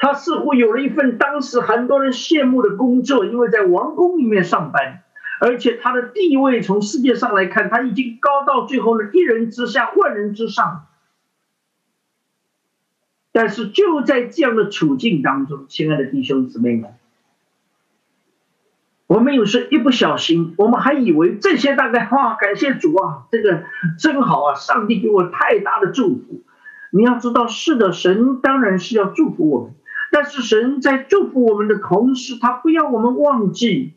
[0.00, 5.02] 他似乎有了一份当时很多人羡慕的工作，因为在王宫里面上班，
[5.40, 10.86] 而且他的地位从世界上来看，他已经高到最后呢，一人之下，万人之上。
[13.32, 16.94] 但是就在这样的处境当中，亲爱的弟兄姊妹们，
[19.08, 23.62] 我们有时一不小心，我们还以为这些大概哇，感谢主啊，这个
[23.98, 26.44] 真好啊，上帝给我太大的祝福。
[26.92, 29.72] 你要知道，是的，神当然是要祝福我们。
[30.12, 33.94] 但是神在祝福我们的同时，他不要我们忘记，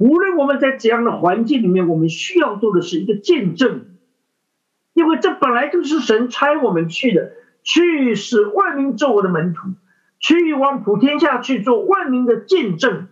[0.00, 3.84] 无论我们在怎样的环境里面，我们需要做的是一个见证，
[4.94, 7.30] 因为这本来就是神差我们去的，
[7.62, 9.68] 去使万民做我的门徒，
[10.18, 13.06] 去往普天下去做万民的见证。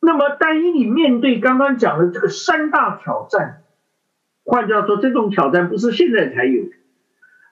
[0.00, 3.62] 那么，但以你面对刚刚讲的这个三大挑战，
[4.44, 6.64] 换句话说，这种挑战不是现在才有。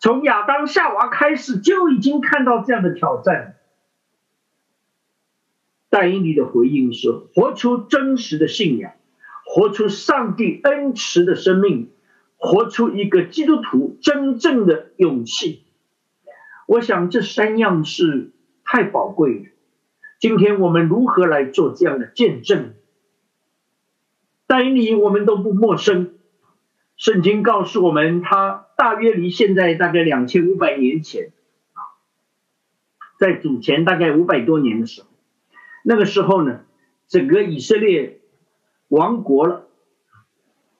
[0.01, 3.57] 从亚当夏娃开始就已经看到这样的挑战。
[5.91, 8.93] 但以理的回应是：活出真实的信仰，
[9.45, 11.91] 活出上帝恩慈的生命，
[12.37, 15.65] 活出一个基督徒真正的勇气。
[16.67, 18.31] 我想这三样是
[18.65, 19.45] 太宝贵了。
[20.19, 22.75] 今天我们如何来做这样的见证？
[24.47, 26.15] 但以理我们都不陌生。
[26.97, 31.33] 圣经告诉我们，他大约离现在大概两千五百年前
[31.75, 31.79] 啊，
[33.19, 35.09] 在主前大概五百多年的时候，
[35.85, 36.63] 那个时候呢，
[37.07, 38.19] 整个以色列
[38.89, 39.69] 亡国了，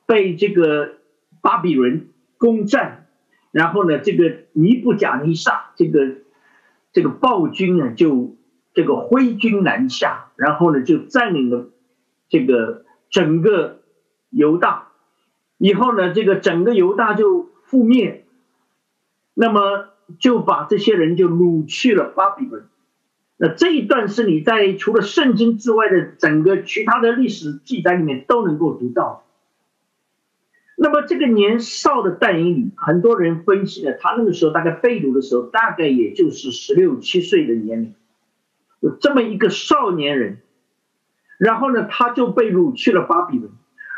[0.07, 0.97] 被这个
[1.41, 3.07] 巴比伦攻占，
[3.53, 6.17] 然后呢，这个尼布甲尼撒这个
[6.93, 8.35] 这个暴君呢，就
[8.79, 11.67] 这个挥军南下，然后呢，就占领了
[12.29, 13.77] 这个整个。
[14.31, 14.89] 犹大，
[15.57, 18.27] 以后呢，这个整个犹大就覆灭，
[19.33, 19.87] 那么
[20.19, 22.67] 就把这些人就掳去了巴比伦。
[23.39, 29.25] 那这一段是你在除了圣经之外的整个其他的历史记载里面都能够读到。
[30.77, 37.95] 那么这个年少的但以理，很多人分析呢，他那个时候大概被掳的时候，大概也就是十六七岁的年龄，
[38.81, 40.43] 有这么一个少年人，
[41.39, 43.51] 然后呢，他就被掳去了巴比伦，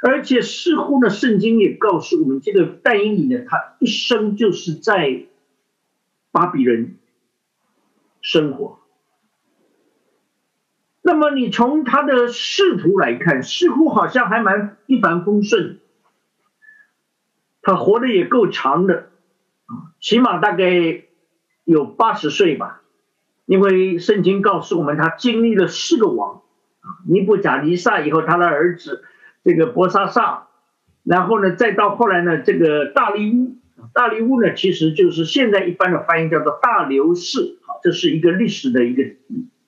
[0.02, 5.26] 而且似乎呢，圣经也告诉我们，这个但以理呢，他一生就是在
[6.30, 6.96] 巴比伦
[8.20, 8.78] 生活。
[11.02, 15.80] 那么你从他的仕途来看，似乎好像还蛮一帆风顺，
[17.62, 19.10] 他活的也够长的，
[19.98, 21.04] 起码大概
[21.64, 22.79] 有八十岁吧，
[23.51, 26.42] 因为圣经告诉我们，他经历了四个王，
[26.82, 29.03] 啊，尼布甲尼撒以后，他的儿子
[29.42, 30.46] 这个伯沙撒，
[31.03, 33.57] 然后呢，再到后来呢，这个大利乌，
[33.92, 39.03] 大利乌呢，其实就是现在一般的翻译叫做大流士，好，这是一个历史的一个。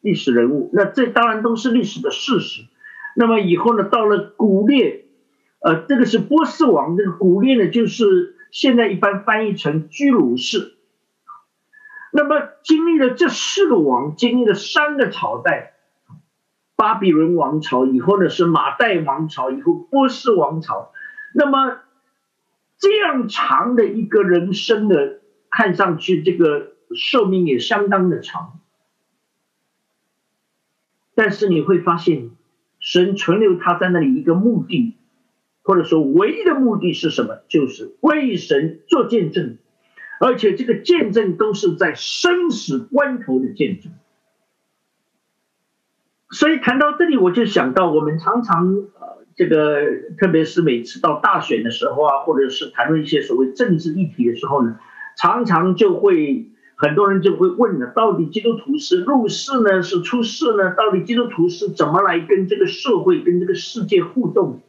[0.01, 2.63] 历史人物，那这当然都是历史的事实。
[3.15, 5.05] 那么以后呢，到了古列，
[5.61, 10.75] 呃，这个是波斯王，这个古列呢，就是现在一般翻译成居鲁士。
[12.15, 15.73] 那么经历了这四个王，经历了三个朝代，
[16.77, 20.93] 巴比伦王朝以后呢是马代王朝，以后波斯王朝。
[21.35, 21.79] 那么
[22.77, 28.61] 这样长的一个人生的，看上去这个寿命也相当的长。
[31.15, 32.31] 但是你会发现，
[32.79, 34.97] 神存留他在那里一个目的，
[35.63, 37.39] 或者说唯一的目的是什么？
[37.49, 39.57] 就是为神做见证，
[40.23, 43.93] 而且这个见证都是在生死关头的见证。
[46.31, 48.69] 所以谈到这里，我就想到我们常常
[49.01, 49.83] 呃，这个
[50.17, 54.79] 特别是每次到大选的时候啊，或者是谈论一些所谓政治议题的时候呢，
[55.17, 56.49] 常常就会。
[56.75, 60.75] 很多人就会问了：到底基督徒是入世呢，是出世呢？
[60.75, 64.63] 到底基督徒是怎么来跟这个社会、跟这个世界互动？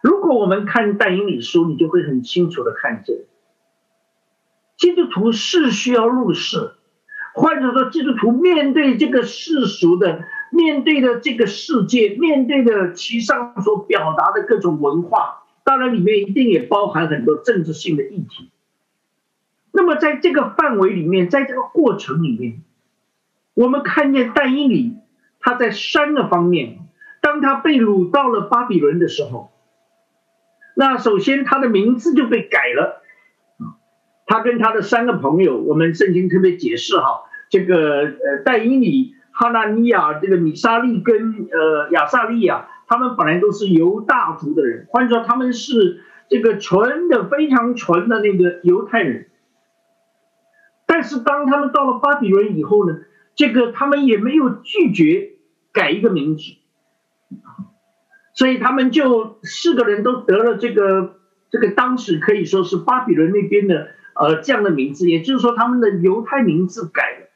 [0.00, 3.26] 如果我们看但以理书，你就会很清楚的看见，
[4.82, 6.72] 基督徒是需要入世，
[7.34, 18.50] 或者说基督徒面对这个世俗的、面对的这个世界、面对的其上所表达的各种文化，当然里面一定也包含很多政治性的议题。
[19.70, 22.64] 那么，在这个范围里面，在这个过程里面，
[23.54, 24.96] 我们看见但以理
[25.38, 26.80] 他在三个方面，
[27.20, 29.52] 当他被掳到了巴比伦的时候，
[30.74, 33.01] 那首先他的名字就被改了，
[34.32, 49.26] 他跟他的三个朋友，我们圣经特别解释哈，这个呃戴因里、哈纳尼亚、这个米沙利跟呃亚萨利亚，他们本来都是犹大族的人，换句话说，他们是这个纯的、非常纯的那个犹太人。
[50.86, 53.00] 但是当他们到了巴比伦以后呢，
[53.34, 55.32] 这个他们也没有拒绝
[55.72, 56.54] 改一个名字，
[58.32, 61.16] 所以他们就四个人都得了这个
[61.50, 67.26] 这个当时可以说是巴比伦那边的呃这样的名字，也就是说他们的犹太名字改了，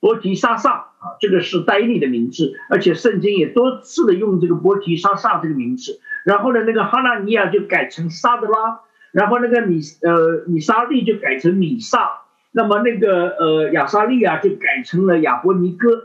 [0.00, 8.80] 波提沙萨啊，这个是戴利的名字，而且圣经也多次的用这个波提沙萨这个名字，然后呢那个哈纳尼亚就改成沙德拉，
[9.12, 12.22] 然后那个米呃米沙利就改成米萨。
[12.50, 16.04] 那么那个呃亚沙利亚就改成了亚伯尼哥，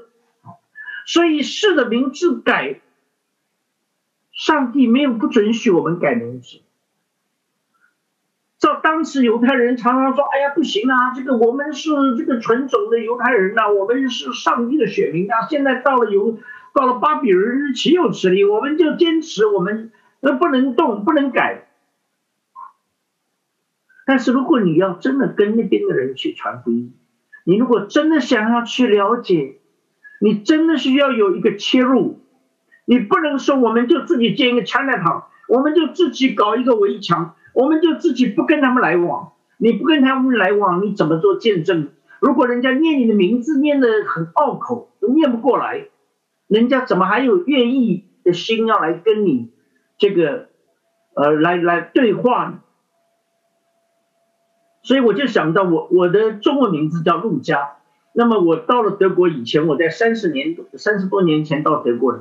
[1.06, 2.82] 所以是的名字改，
[4.34, 6.60] 上帝没有不准许我们改名字。
[8.64, 15.48] 照当时犹太人常常说：“哎呀，不行啊，这个我们是这个纯种的犹太人呐，我们是上帝的选民啊。
[15.50, 16.38] 现在到了犹
[16.74, 18.46] 到了巴比伦，岂有此理？
[18.46, 19.92] 我们就坚持我们
[20.22, 21.68] 那不能动，不能改。”
[24.08, 26.94] 但是如果你要真的跟那边的人去传福音，
[27.44, 29.58] 你如果真的想要去了解，
[30.22, 32.22] 你真的是要有一个切入，
[32.86, 39.34] 你不能说我们就自己建一个枪弹场，我们就自己搞一个围墙，我们就自己不跟他们来往。
[39.58, 41.90] 你不跟他们来往，你怎么做见证？
[42.20, 45.88] 如果人家念你的名字念得很拗口，都念不过来，
[46.48, 49.52] 人家怎么还有愿意的心要来跟你
[49.98, 50.50] 这个
[51.14, 52.60] 呃来来对话呢？
[54.82, 57.78] 所以我就想到我我的中文名字叫陆家，
[58.14, 62.20] 那么我到了德国以前，我在三十年三十多年前到德国，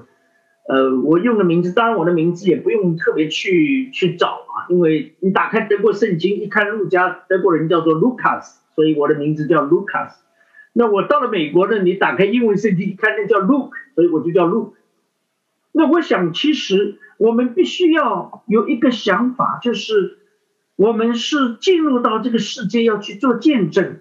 [0.68, 10.12] 呃，我用的名字，当然我的名字也不用特别去去找啊，因为你打开德国圣经一看陆家，德国人叫做 Lucas，所以我的名字叫 Lucas。
[10.72, 14.74] 那我到了美国呢，你打开英文圣经一看那叫 Luke，所以我就叫 Luke。
[15.72, 20.18] 那我想，其实我们必须要有一个想法，就是
[20.76, 23.98] 我们是进入到这个世界要去做见证。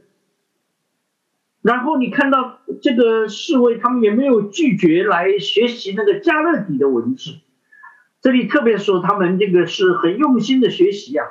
[1.62, 7.36] 然后你看到这个侍卫，他们也没有拒绝来学习那个加勒底的文字。
[8.22, 11.28] 这里特别说，他们这个是很用心的学习啊，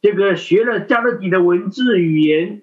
[0.00, 2.62] 这个学了加勒底的文字语言，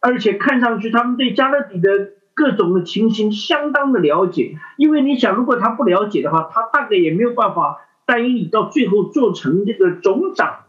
[0.00, 4.58] 而且看上去他们对加勒底的各种的情形相当的了解。
[4.76, 10.64] 因为你想，如果他不了解的话，他大概也没有办法带领你到最后做成这个总长。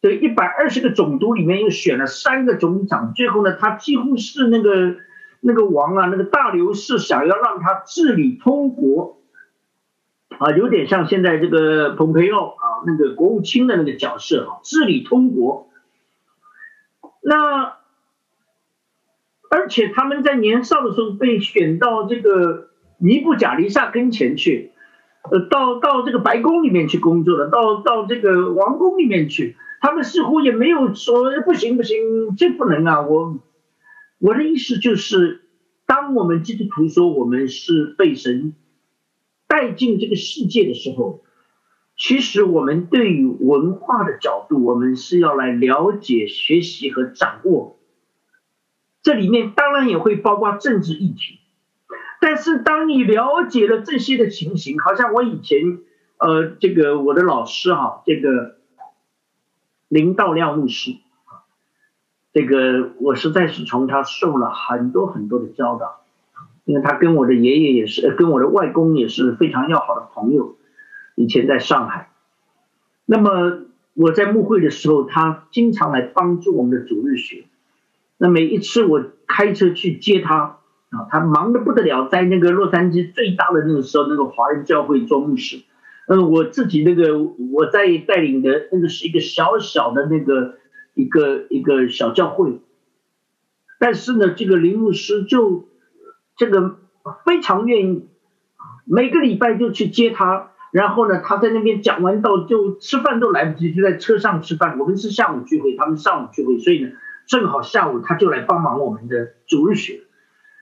[0.00, 4.94] 这一百二十个总督里面又选了三个总长，最后呢，他几乎是那个
[5.40, 9.18] 那个王啊，那个大流士想要让他治理通国，
[10.38, 15.68] 啊，有点像现在这个蓬佩奥啊，那个国务卿的那个角色啊，治理通国。
[17.20, 17.74] 那
[19.50, 22.68] 而且他们在年少的时候被选到这个
[22.98, 24.70] 尼布贾利萨跟前去，
[25.28, 29.56] 呃，到到这个白宫里面去工作了，到到这个王宫里面去。
[29.80, 33.02] 他们似乎也没有说不行不行，这不能啊！
[33.02, 33.38] 我
[34.18, 35.42] 我的意思就是，
[35.86, 38.54] 当我们基督徒说我们是被神
[39.46, 41.22] 带进这个世界的时候，
[41.96, 47.78] 其实我们对于文化的角度，我们是要来了解、学习和掌握。
[49.02, 51.38] 这里面当然也会包括政治议题，
[52.20, 55.78] 但是当你了解了这些的情形，好像我以前
[56.18, 58.57] 呃，这个我的老师哈，这个。
[59.88, 60.92] 林道亮牧师，
[62.32, 66.00] 这个我实在是从他受了很多很多的教导，
[66.64, 70.56] 因为他跟我的爷爷也是，跟我的外公也是非常要好的朋友。
[71.14, 72.10] 以前在上海，
[73.06, 73.62] 那么
[73.94, 77.46] 我在牧会的时候，他经常来帮助我们的主日学。
[78.18, 80.58] 那每一次我开车去接他
[80.90, 85.62] 啊，他忙得不得了，在那个洛杉矶最大的那个时候，那个华人教会做牧师。
[86.10, 90.56] 嗯，我自己那个我在带领的那个是一个小小的那个
[90.94, 92.62] 一个一个小教会，
[93.78, 95.68] 但是呢，这个林牧师就
[96.34, 96.78] 这个
[97.26, 98.08] 非常愿意，
[98.86, 104.78] 每个礼拜就去接他，然后呢，他在那边讲完道就吃饭都来不及，就在车上吃饭。
[104.78, 106.92] 我们是下午聚会，他们上午聚会，所以呢，
[107.26, 110.00] 正好下午他就来帮忙我们的主日学，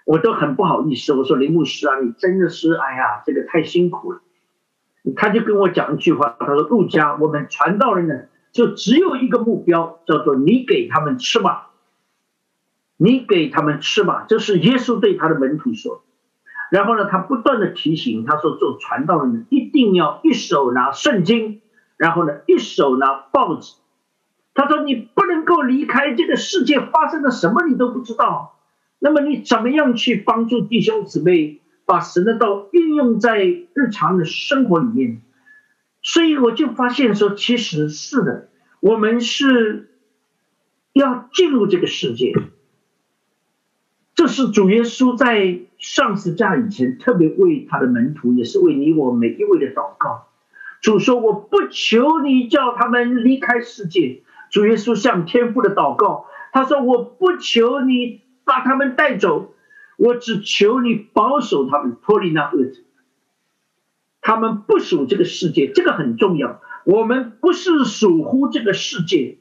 [0.05, 4.22] 我都很不好意思，我说林牧师啊，你真的是哎呀，这个太辛苦了。
[5.15, 11.71] 他就跟我讲一句话，他说：“陆家，我们传道人呢，就只有一个目标，叫做你给他们吃吧，
[12.97, 16.03] 你给他们吃吧。”这是耶稣对他的门徒说。
[16.73, 21.61] 然后呢，他不断的提醒他说：“做传道人一定要一手拿圣经，
[21.97, 23.75] 然后呢，一手拿报纸。”
[24.55, 28.59] 他说：“你不能够离开这个世界，发生了什么你都不知道。
[28.99, 35.22] 那么你怎么样去帮助弟兄姊妹？”把神的道运用在日常的生活里面，
[36.03, 38.49] 所以我就发现说，其实是的，
[38.80, 39.89] 我们是
[40.93, 42.34] 要进入这个世界。
[44.16, 50.26] 这是主耶稣在上十字架以前特别为他的门徒，也是为你我每一位的祷告。
[50.80, 59.53] 主说：“我不求你叫他们离开世界。”主耶稣向天父的祷告，他说：“我不求你把他们带走。”
[59.97, 62.82] 我只求你保守他们脱离那恶者，
[64.20, 66.61] 他们不属这个世界，这个很重要。
[66.84, 69.38] 我们不是属乎这个世界。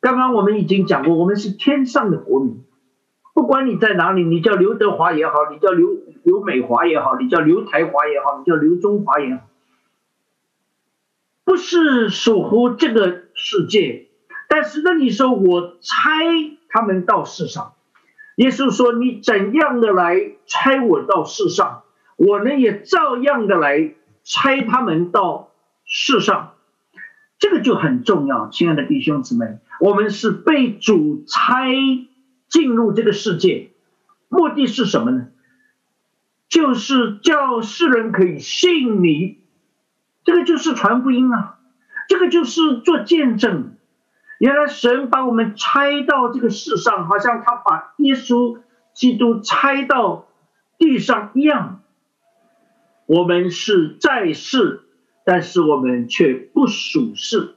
[0.00, 2.62] 刚刚我们已经讲过，我们是天上的国民。
[3.34, 5.88] 不管你在哪里，你叫刘德华也好，你叫刘
[6.22, 9.42] 刘美华也好，你叫刘台华也好，你叫刘中华也好，
[11.44, 14.08] 不是属乎这个世界。
[14.48, 16.00] 但是那你说我猜
[16.68, 17.74] 他们到世上。
[18.38, 20.14] 耶稣说：“你怎样的来
[20.46, 21.82] 拆我到世上，
[22.14, 25.50] 我呢也照样的来拆他们到
[25.84, 26.52] 世上。
[27.40, 31.72] 这个就很重要，亲爱的弟兄姊妹，我们是被主拆
[32.48, 33.70] 进入这个世界，
[34.28, 35.26] 目的是什么呢？
[36.48, 39.38] 就是叫世人可以信你，
[40.22, 41.58] 这个就是传福音啊，
[42.06, 43.74] 这个就是做见证。”
[44.38, 48.60] 原来神把我们拆到这个世上，好像他把耶稣
[48.94, 50.28] 基督拆到
[50.78, 51.80] 地上一样。
[53.06, 54.82] 我们是在世，
[55.24, 57.56] 但是我们却不属世。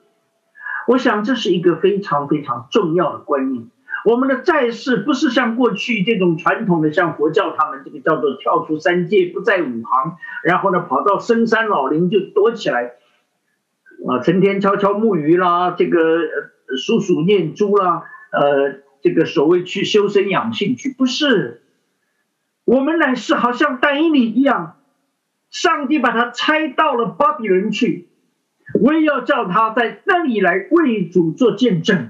[0.87, 3.67] 我想这是一个非常非常重要的观念。
[4.03, 12.93] 我们的在世不是像过去这种传统的，像佛教他们这个叫做跳出三界，不在五行，然后呢跑到深山老林就躲起来，
[14.07, 15.99] 啊，成天悄悄木鱼啦，这个。
[16.77, 21.61] 数数念珠啦，呃，这个所谓去修身养性去，不是，
[22.65, 24.77] 我们乃是好像但以理一样，
[25.49, 28.07] 上帝把他拆到了巴比伦去，
[28.79, 32.09] 我也要叫他在那里来为主做见证。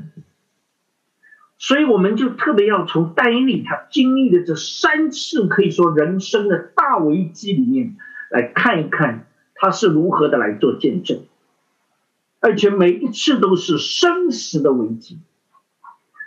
[1.57, 7.97] 所以我们就特别要从但以理他经历的这三次可以说人生的大危机里面
[8.31, 11.19] 来看一看他是如何的来做见证，
[12.41, 15.19] 而且每一次都是生死的危机。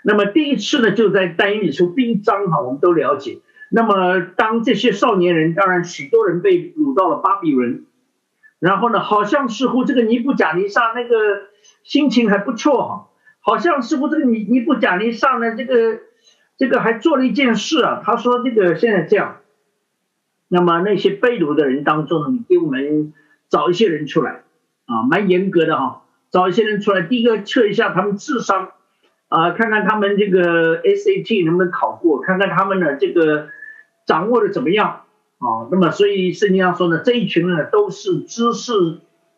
[0.03, 3.41] 那么第一次呢，就在但以理书第一章哈，我们都了解。
[3.71, 7.85] 那么当这些少年人，当然许多人被掳到了巴比伦，
[8.61, 11.17] 然后呢，好像似乎这个尼布甲尼撒那个
[11.83, 13.09] 心情还不错哈。
[13.41, 15.99] 好像似乎这个尼尼布甲尼撒呢，这个
[16.57, 18.03] 这个还做了一件事啊。
[18.05, 19.39] 他说：“这个现在这样，
[20.49, 23.13] 那么那些被掳的人当中，你给我们
[23.49, 24.45] 找一些人出来
[24.87, 26.04] 啊，蛮严格的哈。
[26.35, 28.73] 找一些人出来，第一个测一下他们智商
[29.29, 33.51] 啊，看看他们这个 SAT 能不能考过，看看他们的这个
[34.05, 35.03] 掌握的怎么样
[35.39, 35.69] 啊。
[35.71, 38.73] 那么所以圣经上说呢，这一群人呢都是知识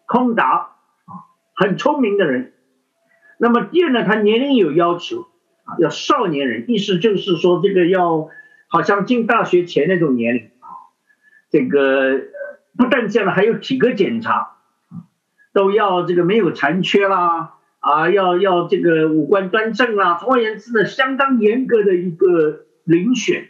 [0.09, 0.71] 通达
[1.05, 2.55] 啊，很聪明的人。”
[3.37, 5.27] 那么第二呢，他年龄有要求
[5.65, 8.31] 啊，要少年人，意思就是说这个要
[8.69, 10.73] 好像进大学前那种年龄啊，
[11.51, 12.23] 这个
[12.79, 14.56] 不但这样还有体格检查
[15.57, 23.49] 都要这个没有残缺啦啊，要要这个五官端正啦，总而言之呢，相当严格的一个遴选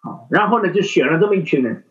[0.00, 1.84] 啊，然后呢就选了这么一群人，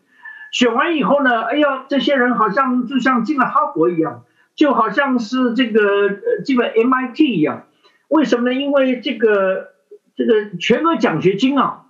[0.50, 4.24] 选完以后呢，哎呦，这些人好像就像进了哈佛一样。
[4.58, 7.68] 就好像是这个呃，这个 MIT 一样，
[8.08, 8.52] 为什么呢？
[8.52, 9.68] 因为这个
[10.16, 11.86] 这个全额奖学金啊，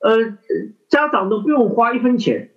[0.00, 0.36] 呃，
[0.90, 2.50] 家长都不用花一分钱，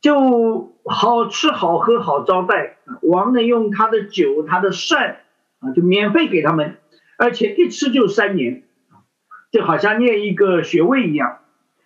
[0.00, 5.20] 就好吃好喝好招待，王呢用他的酒他的膳
[5.60, 6.76] 啊，就免费给他们，
[7.18, 8.62] 而且一吃就三年，
[9.50, 11.38] 就好像念一个学位一样。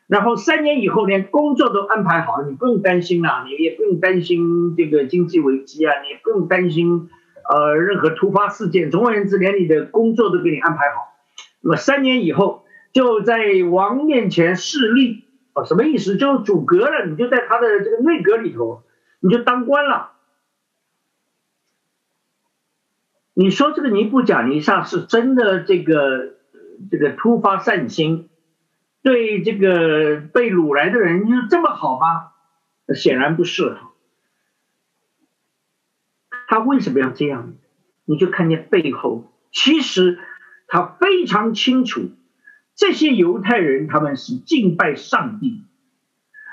[0.07, 7.09] 然后三年以后连工作都安排好，你不用担心了，你也不用担心这个经济危机啊，你也不用担心
[7.51, 8.91] 呃任何突发事件。
[8.91, 11.15] 总而言之，连你的工作都给你安排好。
[11.63, 13.39] 那么三年以后就在
[13.71, 15.24] 王面前示例
[15.55, 16.17] 啊，什么意思？
[16.17, 18.83] 就阻隔了，你就在他的这个内阁里头，
[19.21, 20.13] 你就当官了。
[23.33, 26.35] 你说这个尼布甲尼撒是真的这个
[26.91, 28.29] 这个突发善心？
[29.03, 32.33] 对这个被掳来的人就这么好吗？
[32.95, 33.77] 显然不是。
[36.47, 37.55] 他为什么要这样？
[38.05, 40.19] 你就看见背后，其实
[40.67, 42.11] 他非常清楚，
[42.75, 45.63] 这些犹太人他们是敬拜上帝。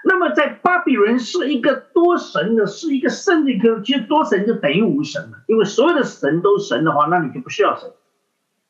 [0.04, 7.92] 那么在巴比伦是一个多神的，是一个圣的，可其实多神就等于无神了，因为所有的神都神的话，那你就不需要神。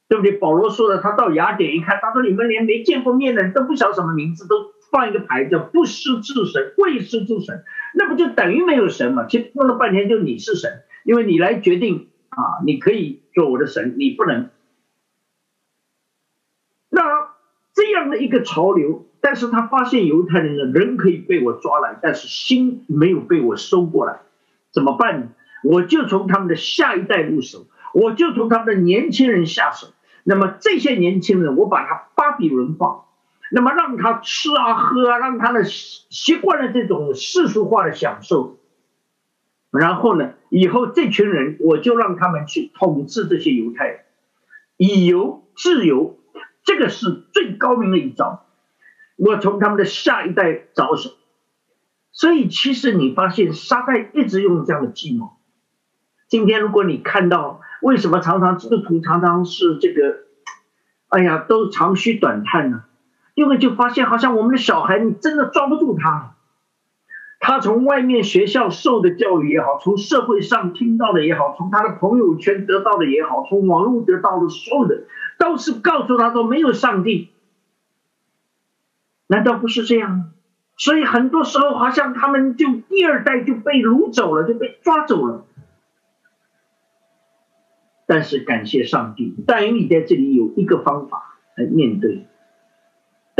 [0.09, 0.33] 对不对？
[0.33, 7.63] 保罗说的，他到雅典一看，他说你们连没见过面的都不晓什么名字，都放一个牌叫不失之神，未失之神，
[7.95, 9.25] 那不就等于没有神吗？
[9.29, 14.49] 其实弄了半天就你是神，因为你来决定啊，你可以做我的神，你不能。
[17.91, 24.21] 这样的一个潮流，但是他发现犹太人的人可以被我抓来，但是心没有被我收过来，
[24.71, 25.27] 怎么办呢？
[25.61, 29.87] 我就从他们的下一代入手，我就从他们的年轻人下手。
[30.23, 33.07] 那么这些年轻人，我把他巴比伦化，
[33.51, 38.57] 那么让他吃啊喝啊，让他呢习惯了这种世俗化的享受，
[39.69, 43.99] 然后呢，以后这群人我就让他们去统治这些犹太人，
[44.77, 46.17] 以由自由，
[46.63, 48.45] 这个是最高明的一招。
[49.17, 51.11] 我从他们的下一代着手，
[52.11, 55.37] 所以其实你发现沙袋一直用这样的计谋。
[56.27, 57.61] 今天如果你看到。
[57.81, 60.19] 为什么常常基督徒常常是这个？
[61.07, 62.83] 哎呀，都长吁短叹呢？
[63.33, 66.35] 因为就发现好像我们的小孩，你真的抓不住他。
[67.43, 75.05] 他从外面学校受的教育也好，从社会上听到的也好，从他的朋友圈得到的也好，从网络得到的所有的，
[75.39, 77.31] 都是告诉他说没有上帝。
[79.25, 80.25] 难道不是这样吗？
[80.77, 85.45] 所以很多时候好像他们就第二代就被掳走了，就被抓走了。
[88.05, 92.27] 但是感谢上帝，但愿你在这里有一个方法来面对，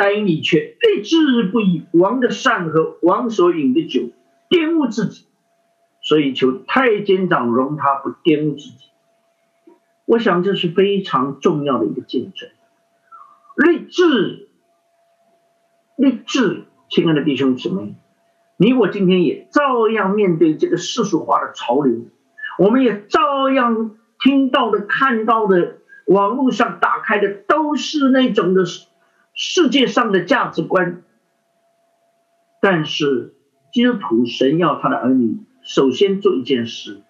[0.02, 4.10] 但你却对日不以王的善和王所饮的酒
[4.50, 5.28] 玷污自己，
[6.02, 8.90] 所以求太监长容他不玷污自己。
[10.06, 12.50] 我想这是非常重要的一个见证。
[13.56, 14.50] 立志，
[15.98, 17.94] 立志，亲爱的弟兄姊妹，
[18.58, 22.08] 你我今天也照样面对这个世俗化的潮流，
[22.58, 23.98] 我们也照样。
[24.24, 28.66] 听到的、看到的、网络上打开的，都是那种的
[29.44, 31.02] 世界上的价值观。
[32.62, 33.34] 但是，
[33.74, 37.02] 基督徒神要他的儿女首先做一件事，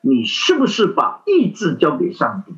[0.00, 2.54] 你是不是把意志交给上帝？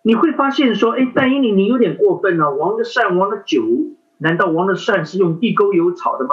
[0.00, 3.62] 你会发现说，哎，但以理你有点过分了，王的膳，王的酒，
[4.16, 6.30] 难道王的膳是用地沟油炒的吗？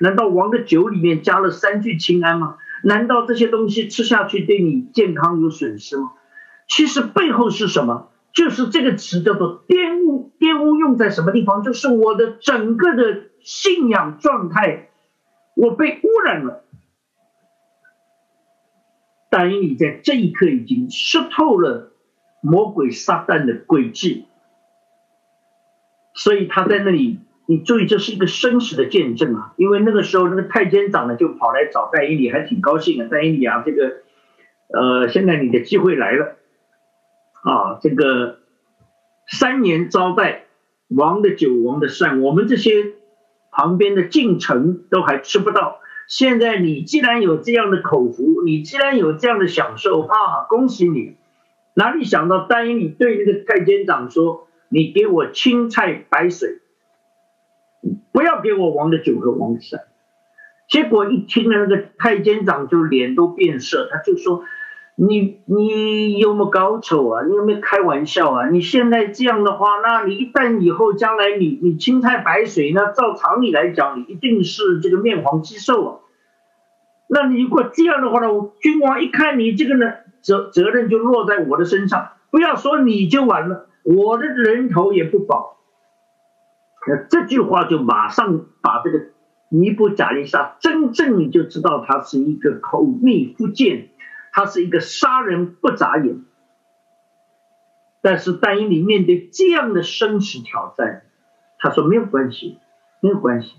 [0.00, 2.56] 难道王的酒里面加了三聚氰胺吗？
[2.82, 6.12] 难道这些东西吃下去对你健康有损失吗？
[6.66, 8.08] 其实背后是什么？
[8.38, 10.30] 就是这个词叫做玷污。
[10.38, 11.64] 玷污用在什么地方？
[11.64, 14.90] 就是我的整个的信仰状态，
[15.56, 16.62] 我被污染了。
[19.28, 21.90] 但以理在这一刻已经湿透了
[22.40, 24.26] 魔鬼撒旦的诡计，
[26.14, 27.18] 所以他在那里。
[27.50, 29.54] 你注意，这是一个生死的见证啊！
[29.56, 33.08] 因为那个时候，那个太监长呢就跑来找戴伊里，还挺高兴的。
[33.08, 34.02] 戴伊里啊，这个，
[34.68, 36.36] 呃，现在你的机会来了，
[37.42, 38.38] 啊，这个
[39.26, 40.46] 三年招待
[40.88, 42.92] 王的酒，王的膳，我们这些
[43.50, 45.80] 旁边的进城都还吃不到。
[46.06, 51.16] 现在你既然有这样的口福，你既然有这样的享受啊，恭喜你！
[51.74, 56.60] 哪里想到戴伊里对那个太监长说：“你给我青菜白水。”
[58.10, 59.82] 不要给我王的酒和王的膳。
[60.68, 64.42] 结果一听了，那个太监长就脸都变色，他就说
[65.00, 67.22] ：“你你有没有搞丑啊？
[67.24, 68.48] 你有没有开玩笑啊？
[68.50, 75.98] 你现在这样的话，那你一旦以后将来你你青菜白水，那照常理来讲，你一定是这个面黄肌瘦啊。
[77.08, 78.28] 那你如果这样的话呢，
[78.60, 82.08] 君王一看你这个呢，责责任就落在我的身上。
[82.32, 85.58] 不要说你就完了，我的人头也不保。”
[86.88, 88.98] 那这句话就马上把这个
[89.48, 93.90] 尼布贾利沙真正你就知道他是一个口蜜腹剑，
[94.38, 96.24] 他是一个杀人不眨眼。
[98.00, 101.02] 但是但以理面对这样的生死挑战，
[101.58, 102.60] 他说没有关系，
[103.00, 103.56] 没有关系，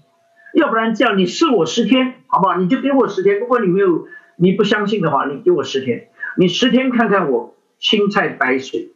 [0.53, 2.55] 要不然这样你试我十天，好不好？
[2.55, 3.41] 你就给我十天。
[3.41, 4.07] 如果你没有
[4.37, 6.07] 你不相信的话，你给我十天，
[6.37, 8.93] 你十天看看我青菜白水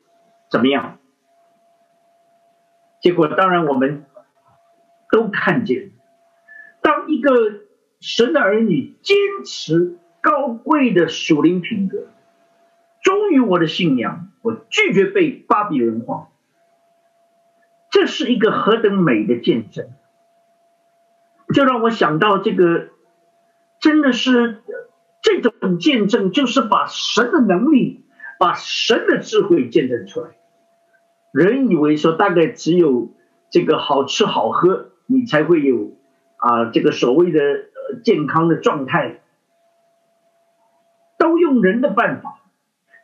[0.49, 0.99] 怎么样？
[3.01, 4.05] 结果当然我们。
[5.11, 5.91] 都看见，
[6.81, 7.29] 当一个
[7.99, 9.15] 神的儿女坚
[9.45, 12.07] 持高贵的属灵品格，
[13.01, 16.29] 忠于我的信仰，我拒绝被巴比伦化，
[17.91, 19.89] 这是一个何等美的见证！
[21.53, 22.87] 就让我想到这个，
[23.79, 24.63] 真的是
[25.21, 28.05] 这种见证，就是把神的能力、
[28.39, 30.29] 把神的智慧见证出来。
[31.33, 33.11] 人以为说，大概只有
[33.49, 34.89] 这个好吃好喝。
[35.05, 35.91] 你才会有
[36.37, 37.39] 啊，这个所谓的
[38.05, 39.19] 健康的状态，
[41.63, 42.41] 人的办法，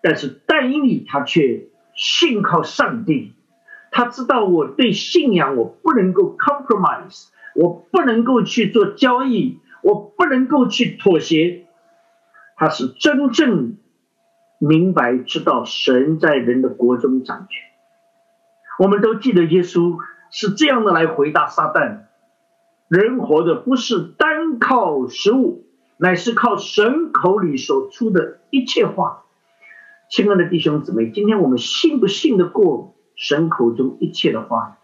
[0.03, 3.33] 但是但以理他却信靠上帝，
[3.89, 11.67] 他知道我对信仰我不能够 compromise，我不能够去做交易，我不能够去妥协，
[12.57, 13.77] 他是真正
[14.59, 17.63] 明白知道神在人的国中掌权，
[18.77, 19.97] 我们都记得耶稣。
[20.31, 22.01] 是这样的来回答撒旦：
[22.87, 25.65] 人活的不是单靠食物，
[26.01, 29.25] 乃是靠神口里所出的一切话。
[30.09, 34.77] 亲爱的弟兄姊妹，今天我们信不信得过神口中一切的话？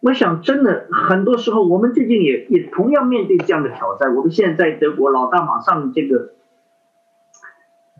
[0.00, 4.14] 我想，真的很多时候，我们最近也也同样面对这样的挑战。
[4.16, 6.32] 我们现在在德国，老大马上这个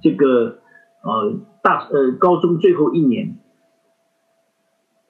[0.00, 0.60] 这个
[1.02, 3.36] 呃大呃高中最后一年。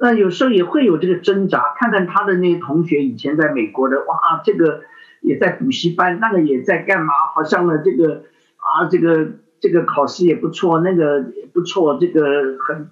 [0.00, 4.82] 那有时候也会有这个挣扎，看看他的那些同学以前在美国的，哇，这个
[5.20, 7.12] 也在补习班，那个也在干嘛？
[7.34, 8.22] 好像呢，这个
[8.58, 12.22] 啊，这个这个考试也不错，那个也不错，这个
[12.68, 12.88] 很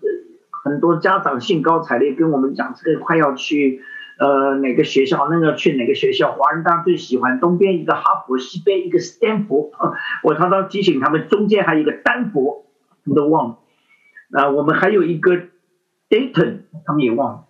[0.65, 3.83] 很多家长兴高采烈跟我们讲，这个快要去
[4.19, 6.33] 呃哪个学校，那个去哪个学校？
[6.33, 9.73] 华人当然最喜欢东边一个哈佛，西边一个斯坦福。
[10.25, 12.67] 我常常提醒他们，中间还有一个丹佛，
[13.05, 13.59] 你都忘了。
[14.33, 15.39] 啊，我们还有一个。
[16.09, 17.45] Dayton，他们也忘了。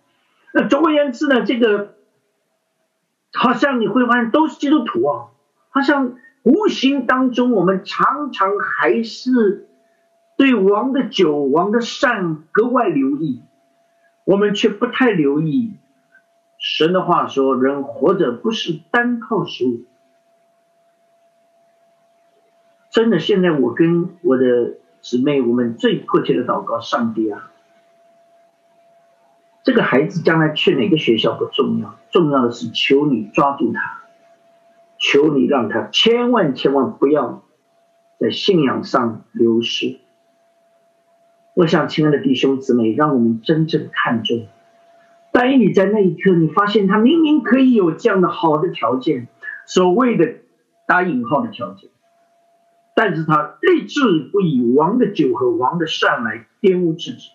[0.53, 1.95] 那总而言之呢，这个
[3.33, 5.27] 好像你会发现都是基督徒啊，
[5.69, 9.67] 好像无形当中我们常常还是
[10.37, 13.43] 对王的酒、王的善格外留意，
[14.25, 15.73] 我们却不太留意
[16.57, 19.85] 神的话说：人活着不是单靠食物。
[22.89, 27.51] 真的，现在我跟我的姊妹，我们最迫切的祷告，上帝啊！
[29.67, 34.01] 这个孩子将来去哪个学校不重要，重要的是求你抓住他，
[34.97, 37.43] 求你让他千万千万不要
[38.17, 39.97] 在信仰上流失。
[41.53, 44.47] 我想，亲爱的弟兄姊妹，让我们真正看重
[45.33, 49.27] 当你在那一刻，你发现他明明可以有这样的好的条件，
[49.65, 50.35] 所谓的
[50.85, 51.89] 打引号的条件，
[52.95, 57.31] 但是他立志不以王的酒和王的善来玷污自己。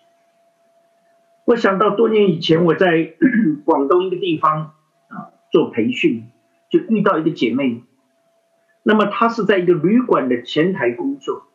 [1.45, 3.13] 我想到多年以前我在
[3.65, 4.73] 广东一个地方
[5.07, 6.25] 啊做培训，
[6.69, 7.83] 就遇到一个姐妹，
[8.83, 11.47] 那么她是在一个旅馆的前台工作，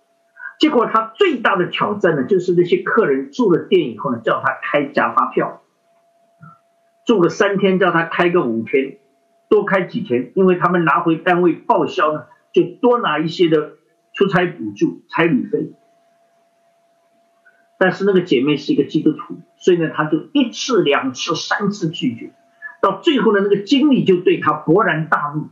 [0.59, 5.63] 结果她最大的挑战呢，就是那些客人住了店以后呢，叫她开假发票。
[7.07, 8.99] 住了三天，叫他开个五天，
[9.49, 13.77] 多开几天，因为他们拿回单位报销呢，就多拿一些的
[14.13, 15.73] 出差补助、差旅费。
[17.79, 22.33] 但是那个姐妹是一个基督徒，所以呢，她就一次、两次、三次拒绝，
[22.83, 25.49] 到最后呢，那个经理就对她勃然大怒。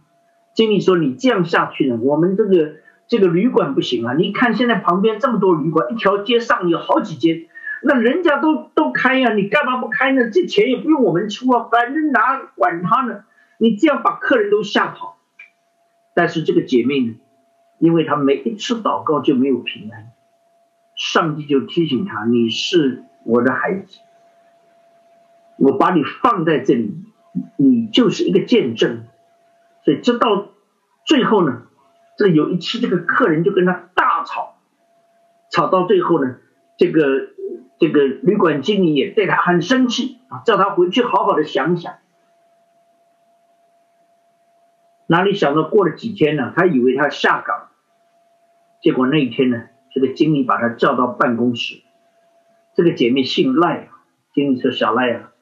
[0.55, 4.15] 经理说：“你这样下去呢，我们这个这个旅馆不行啊！
[4.15, 7.47] 你看现在旁边这么多旅馆，一条街上有好几间。”
[7.83, 10.31] 那人家都都开呀，你干嘛不开呢？
[10.31, 13.25] 这钱也不用我们出啊，反正哪管他呢？
[13.59, 15.19] 你这样把客人都吓跑。
[16.15, 17.15] 但是这个姐妹呢，
[17.79, 20.06] 因为她每一次祷告就没有平安，
[20.97, 24.01] 上帝就提醒他：你是我的孩子，
[25.59, 27.05] 我把你放在这里，
[27.57, 29.05] 你就是一个见证。
[29.85, 30.49] 所以这到
[31.05, 31.63] 最后呢，
[32.17, 34.57] 这个有一次这个客人就跟他大吵，
[35.51, 36.37] 吵到最后呢，
[36.77, 37.37] 这个。
[37.79, 41.97] 这个旅馆经理也对他很生气啊，叫他回去好好的想想。
[45.07, 46.55] 哪里想到过了几天呢？
[46.57, 47.69] 他以为他下岗，
[48.81, 49.65] 结果那一天呢，
[49.97, 51.81] 这个经理把他叫到办公室。
[52.75, 53.89] 这个姐妹姓赖啊，
[54.35, 55.33] 经理说：“小赖啊，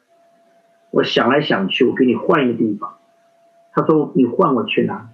[0.93, 2.99] 我想来想去，我给你换一个地方。”
[3.75, 5.09] 他说：“你换我去哪？”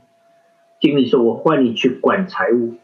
[0.78, 2.74] 经理说：“我换你去管财务。”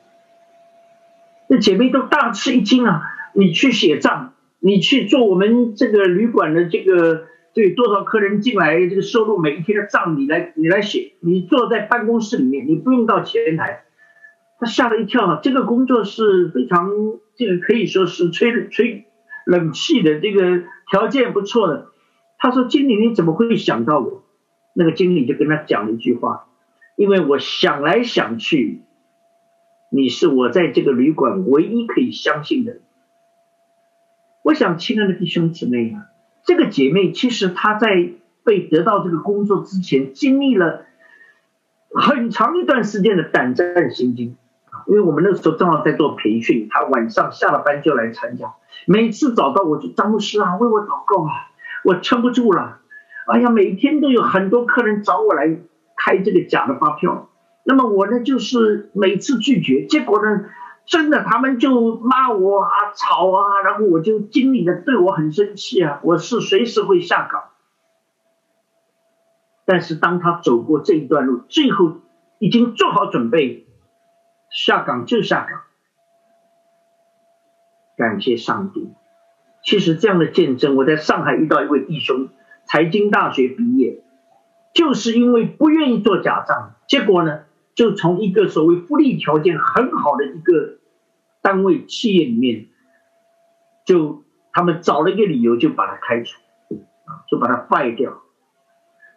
[1.51, 3.03] 那姐妹都大吃一惊啊。
[3.35, 11.13] 你去写账，你去做我们这个旅馆的这个对多少客人进来这个收入每一天的账，你来你来写。
[11.21, 13.83] 你坐在办公室里面，你不用到前台。
[14.59, 16.91] 他吓了一跳，这个工作是非常
[17.35, 19.07] 这个可以说是吹吹
[19.45, 21.89] 冷气的，这个条件不错的。
[22.39, 24.23] 他说：“经理，你怎么会想到我？”
[24.75, 26.49] 那个经理就跟他讲了一句话
[26.97, 28.83] ：“因为我想来想去，
[29.91, 32.79] 你是我在这个旅馆唯一可以相信的。”
[34.45, 36.09] 我想，亲爱的弟兄姊妹啊，
[36.45, 38.11] 这个姐妹其实她在
[38.45, 40.85] 被得到这个工作之前，经历了
[41.91, 44.37] 很长一段时间的胆战心惊
[44.87, 48.55] 因为我们那时候正好在做培训，他晚上下了班就来参加，
[48.87, 51.31] 每次找到我就张牧师啊，为我祷告啊，
[51.85, 52.79] 我撑不住了。
[53.27, 55.59] 哎呀，每天都有很多客人找我来
[55.97, 57.29] 开这个假的发票，
[57.65, 60.45] 那么我呢就是每次拒绝，结果呢。
[60.89, 67.43] 真的，他们就骂我啊，吵啊，然后我就经理的对我很生气啊，我是随时会下岗。
[69.65, 72.03] 但是当他走过这一段路，最后
[72.39, 73.66] 已经做好准备
[74.51, 75.63] 下岗就下岗，
[77.97, 78.93] 感谢上帝。
[79.63, 82.29] 其实这样的见证，我在上海遇到一位弟兄，
[82.65, 84.03] 财经大学毕业，
[84.73, 87.45] 就是因为不愿意做假账，结果呢？
[87.75, 90.79] 就从一个所谓福利条件很好的一个
[91.43, 92.69] 单位企业里面，
[93.85, 96.41] 就他们找了一个理由就把他开除，
[97.05, 98.23] 啊，就把他败掉。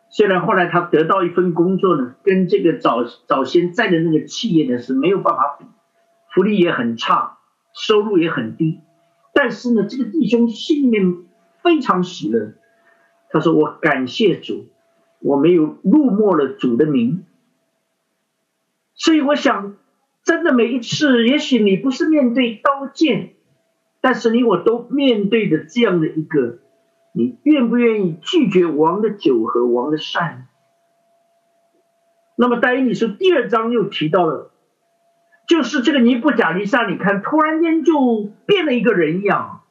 [0.09, 5.65] 虽然后来他得到一份工作呢，跟这个早早先在的那个企业呢是没有办法比，
[6.33, 7.37] 福利也很差，
[7.73, 8.79] 收入也很低，
[9.33, 11.25] 但是呢，这个弟兄心里面
[11.61, 12.53] 非常喜乐。
[13.31, 14.65] 他说：“我感谢主，
[15.19, 17.25] 我没有入没了主的名。”
[18.95, 19.77] 所以我想，
[20.23, 23.33] 真的每一次，也许你不是面对刀剑，
[24.01, 26.57] 但是你我都面对着这样的一个，
[27.11, 30.47] 你愿不愿意拒绝王的酒和王的善？
[32.35, 34.51] 那么，大于你说第二章又提到了，
[35.47, 39.61] 就是这个尼布甲尼撒，你看突然间就变了一个人一样，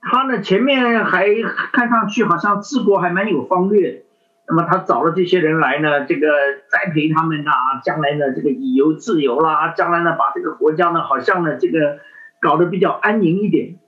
[0.00, 1.26] 他呢前面还
[1.72, 4.04] 看上去好像治国还蛮有方略。
[4.48, 6.28] 那么他找了这些人来呢，这个
[6.68, 7.52] 栽培他们呐，
[7.84, 12.00] 将来呢这个以游自由啦，将来呢把这个国家呢好像呢这个
[12.40, 13.78] 搞得比较安宁一点。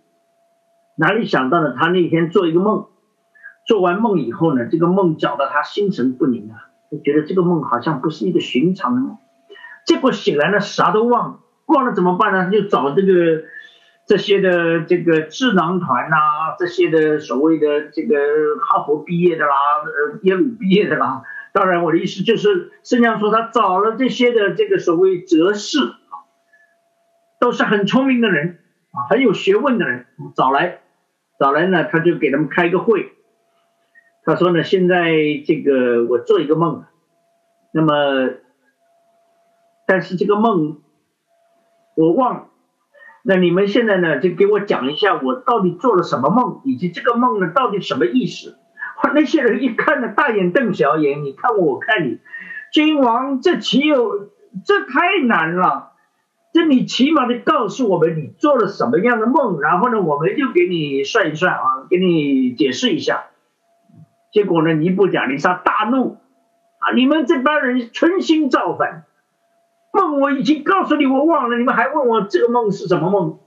[0.96, 1.74] 哪里想到呢？
[1.76, 2.86] 他那天做一个梦，
[3.66, 9.18] 做完梦以后呢，这个梦搅得他心神不宁啊，就觉得这个梦好像不是一个寻常的梦。
[9.86, 12.50] 结果醒来了啥都忘了，忘了怎么办呢？
[12.50, 13.44] 就找这个。
[14.06, 16.16] 这些的这个智囊团呐，
[16.58, 18.14] 这些的所谓的这个
[18.60, 19.56] 哈佛毕业的啦，
[20.24, 21.22] 耶鲁毕业的啦，
[21.54, 25.78] 当然我的意思就是，圣上说他找了这些的这个所谓哲士，
[27.40, 28.58] 都是很聪明的人
[28.90, 30.04] 啊，很有学问的人，
[30.36, 30.80] 找来，
[31.38, 33.12] 找来呢，他就给他们开个会，
[34.24, 35.12] 他说呢，现在
[35.46, 36.84] 这个我做一个梦，
[37.72, 38.30] 那么，
[39.86, 40.80] 但是这个梦
[41.96, 42.46] 我忘了。
[43.22, 48.58] 那你们现在呢，就给我讲一下，我到底做了什么梦，以及这个梦呢，到底什么意思？
[49.14, 52.20] 那些人一看呢，大眼瞪小眼，你看我，我看你，
[52.72, 54.30] 君王，这岂有？
[54.64, 55.93] 这太难了。
[56.54, 63.24] 这你起码得告诉我们你做了什么样的梦，然后呢，我们就给你算一算啊，给你解释一下。
[64.30, 66.16] 结果呢，尼布甲尼撒大怒
[66.78, 66.94] 啊！
[66.94, 69.02] 你们这帮人存心造反，
[69.92, 73.40] 梦我已经告诉你，我忘了，你们还问我这个梦是什么梦？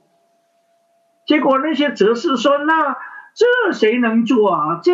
[1.26, 2.97] 结果那些哲士说：“那
[3.34, 4.80] 这谁能做啊？
[4.84, 4.91] 这。”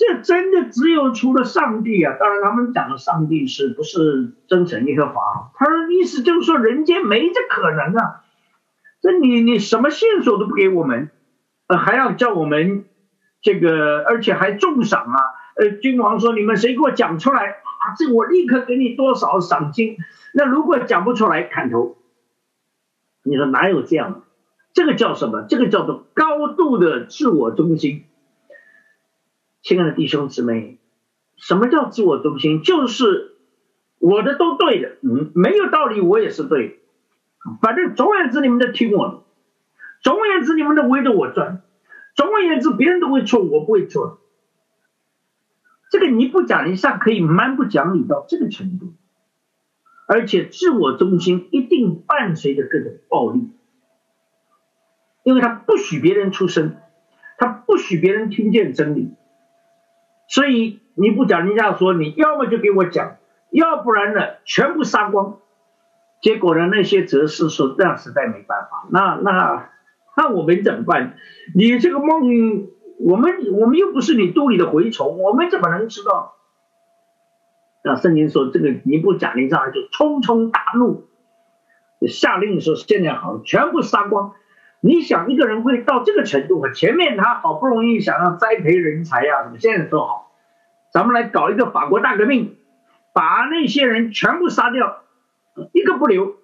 [0.00, 2.16] 这真的只有除了上帝啊！
[2.18, 5.50] 当然，他们讲的上帝是不是真神耶和华？
[5.54, 8.24] 他的意思就是说，人间没这可能啊！
[9.02, 11.10] 这你你什么线索都不给我们，
[11.66, 12.86] 呃，还要叫我们
[13.42, 15.20] 这个，而且还重赏啊！
[15.56, 17.92] 呃，君王说你们谁给我讲出来啊？
[17.98, 19.98] 这我立刻给你多少赏金。
[20.32, 21.98] 那如果讲不出来，砍头。
[23.22, 24.20] 你说哪有这样的？
[24.72, 25.42] 这个叫什么？
[25.42, 28.06] 这个叫做高度的自我中心。
[29.62, 30.78] 亲爱的弟兄姊妹，
[31.36, 32.62] 什么叫自我中心？
[32.62, 33.36] 就是
[33.98, 36.74] 我的都对的，嗯，没有道理，我也是对的。
[37.60, 39.22] 反正总而言之，你们都听我的；
[40.02, 41.62] 总而言之，你们都围着我转；
[42.14, 44.18] 总而言之，别人都会错，我不会错。
[45.90, 48.94] 这个你不讲理上可以蛮不讲理到这个程度，
[50.06, 53.50] 而且自我中心一定伴随着各种暴力，
[55.24, 56.76] 因为他不许别人出声，
[57.38, 59.10] 他不许别人听见真理。
[60.30, 63.16] 所以你不讲，人家说你要么就给我讲，
[63.50, 65.38] 要不然呢全部杀光。
[66.22, 69.70] 结果呢，那些哲士说这样实在没办法，那那
[70.16, 71.16] 那我们怎么办？
[71.54, 72.68] 你这个梦，
[73.00, 76.36] 我们我们又不是你肚里的蛔虫，我们怎么能知道？
[77.82, 81.08] 那圣经说这个尼布甲尼撒就冲冲大怒，
[82.06, 84.34] 下令说现在好，全部杀光。
[84.82, 86.72] 你想一个人会到这个程度吗？
[86.72, 90.32] 前面他好不容易想要栽培人才呀，什么现在说好，
[90.90, 92.56] 咱们来搞一个法国大革命，
[93.12, 95.02] 把那些人全部杀掉，
[95.72, 96.36] 一个不留。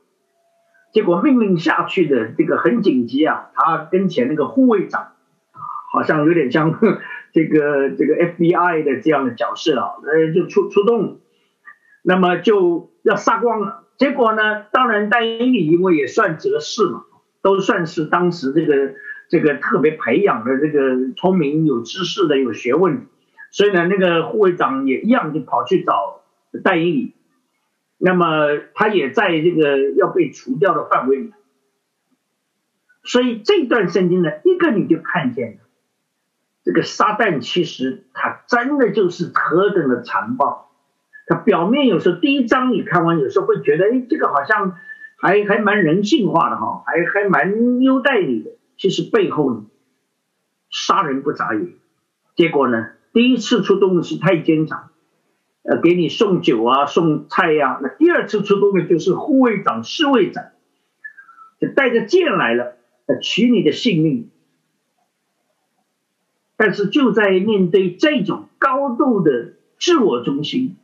[0.92, 5.12] 结果命令下去的这个很紧急啊，他跟前那个护卫长，
[5.92, 6.78] 好像有点像
[7.32, 11.20] 这个这个 FBI 的这样的角色啊，呃，就出出动，
[12.02, 13.84] 那么就要杀光了。
[13.96, 17.04] 结果呢，当然戴英里因为也算哲士嘛。
[17.42, 18.94] 都算是当时这个
[19.28, 23.06] 这个特别培养的这个聪明有知识的有学问，
[23.50, 26.22] 所以呢，那个护卫长也一样就跑去找
[26.64, 27.12] 戴英，
[27.98, 31.32] 那么他也在这个要被除掉的范围里，
[33.04, 35.58] 所以这段圣经呢，一个你就看见了，
[36.64, 40.70] 这个撒旦其实他真的就是何等的残暴，
[41.26, 44.76] 他表面有时候第一章你看完有时候会觉得，哎，这个好像。
[45.16, 48.50] 还还蛮人性化的哈，还还蛮优待你的。
[48.76, 49.66] 其实背后呢，
[50.70, 51.74] 杀人不眨眼。
[52.34, 54.90] 结果呢，第一次出动的是太监长，
[55.62, 57.80] 呃，给你送酒啊，送菜呀。
[57.82, 60.44] 那第二次出动的就是护卫长、侍卫长，
[61.58, 62.76] 就带着剑来了，
[63.06, 64.30] 呃，取你的性命。
[66.58, 70.76] 但是就在面对这种高度的自我中心。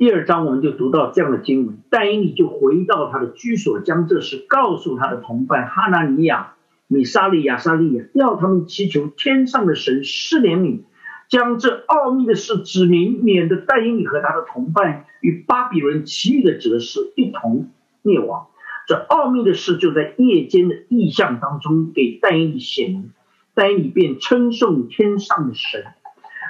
[0.00, 6.54] 第二章我们就读到这样的经文，但以理就回到他的居所，将这事告诉他的同伴哈拿尼亚、
[6.86, 10.84] 米沙利亚、沙利亚，要他们祈求天上的神施怜悯，
[11.28, 17.68] 将这奥秘的事指明，免得但以理和他的同伴与巴比伦其余的哲士一同
[18.00, 18.46] 灭亡。
[18.88, 23.10] 这奥秘的事就在夜间的异象当中给但以理显明，
[23.52, 25.84] 但以理便称颂天上的神。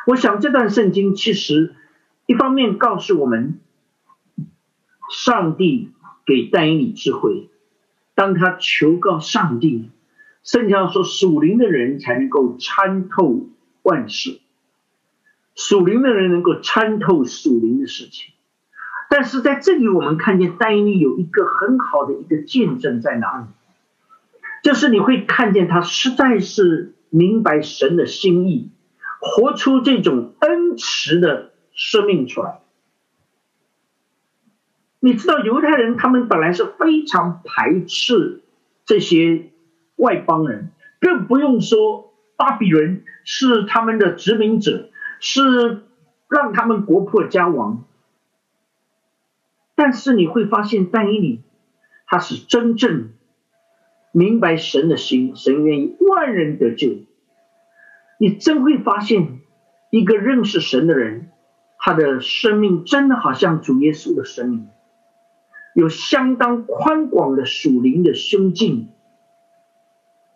[0.06, 1.74] 我想这段圣经其实。
[2.30, 3.58] 一方面告诉我们，
[5.10, 5.90] 上帝
[6.24, 7.50] 给但以理智慧，
[8.14, 9.90] 当他求告上帝，
[10.44, 13.48] 圣经上说属灵的人才能够参透
[13.82, 14.38] 万事，
[15.56, 18.32] 属灵的人能够参透属灵的事情。
[19.08, 23.46] 但是在这里，我们看见但以理有一个很好的一个见证在哪里？
[24.62, 28.70] 就是你会看见他实在是明白神的心意，
[29.18, 31.49] 活出这种恩慈的。
[31.72, 32.60] 生命出来，
[34.98, 38.42] 你知道犹太人他们本来是非常排斥
[38.84, 39.50] 这些
[39.96, 40.70] 外邦人，
[41.00, 44.90] 更不用说巴比伦是他们的殖民者，
[45.20, 45.82] 是
[46.28, 47.84] 让他们国破家亡。
[49.74, 51.42] 但是你会发现，但以理
[52.06, 53.12] 他是真正
[54.12, 56.98] 明白神的心，神愿意万人得救。
[58.18, 59.40] 你真会发现，
[59.90, 61.29] 一个认识神的人，
[61.80, 64.68] 他的生命真的好像主耶稣的生命，
[65.74, 68.90] 有相当宽广的属灵的胸襟，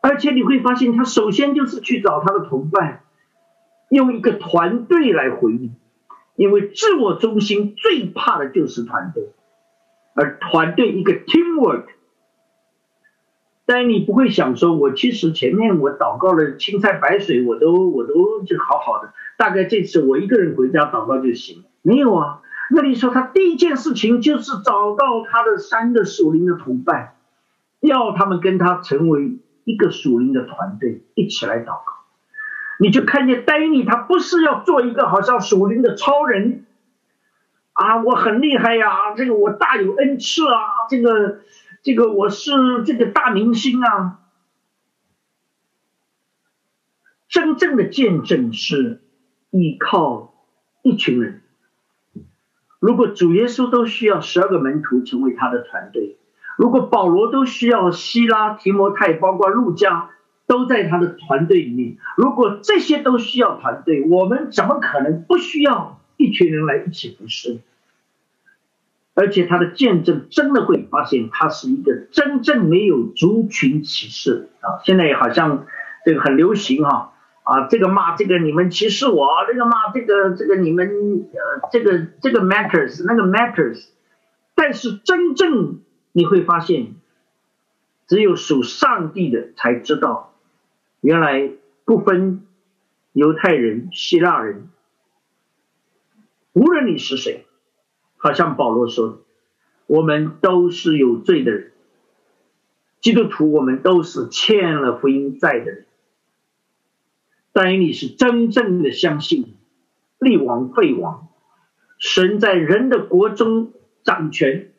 [0.00, 3.02] 而且你会发现，他首先就是去找他的同伴，
[3.90, 5.76] 用一个团队来回应，
[6.34, 9.32] 因为自我中心最怕的就是团队，
[10.14, 11.84] 而团队一个 teamwork。
[13.66, 19.14] 但你不会想说，我其实前面我祷告了青菜白水，我都我都就好好的。
[19.38, 21.64] 大概这次我一个人回家祷告就行。
[21.80, 27.14] 没有啊，那你说他第一件事情就是找到他的三个属灵的同伴，
[27.80, 31.84] 要他们跟他成为一个属灵的团队，一起来祷告。
[32.78, 36.66] 你就看见丹尼，他不是要做一个好像属灵的超人
[37.72, 40.60] 啊，我很厉害呀，这个我大有恩赐啊，
[40.90, 41.38] 这个。
[41.84, 42.50] 这个我是
[42.86, 44.20] 这个大明星啊！
[47.28, 49.02] 真正的见证是
[49.50, 50.32] 依靠
[50.82, 51.42] 一群人。
[52.80, 56.16] 如果主耶稣都需要十二个门徒成为他的团队，
[56.56, 60.08] 如果保罗都需要希拉、提摩太，包括路加
[60.46, 67.60] 都在他的团队里面，如果这些都需要团队，我们怎么可能不需要一群人来一起服侍？
[69.14, 74.82] 而且他的见证真的会发现，他是一个真正没有族群歧视啊！
[74.84, 75.66] 现在好像
[76.04, 77.14] 这个很流行哈
[77.44, 80.88] 啊，这个骂这个你们歧视我，这个骂这个这个你们
[81.32, 83.86] 呃这个这个 matters 那个 matters，
[84.56, 85.80] 但是真正
[86.10, 86.94] 你会发现，
[88.08, 90.34] 只有属上帝的才知道，
[91.00, 91.52] 原来
[91.84, 92.44] 不分
[93.12, 94.68] 犹太人、希腊人，
[96.52, 97.46] 无论你是谁。
[98.24, 99.18] 好像保罗说的
[99.86, 101.72] ：“我们都是有罪的人，
[103.02, 105.84] 基督徒，我们都是欠了福音债的人。
[107.52, 109.56] 但你是真正的相信，
[110.18, 111.28] 立王废王，
[111.98, 113.74] 神在人的国中
[114.04, 114.72] 掌权。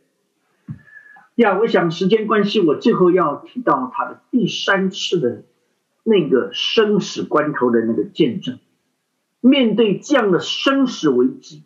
[1.35, 5.43] 呀，我想时间关系，我最后要提到他的第三次的
[6.03, 8.57] 那个生死关头的那个见证。
[9.39, 11.61] 面对这样的生死危机。”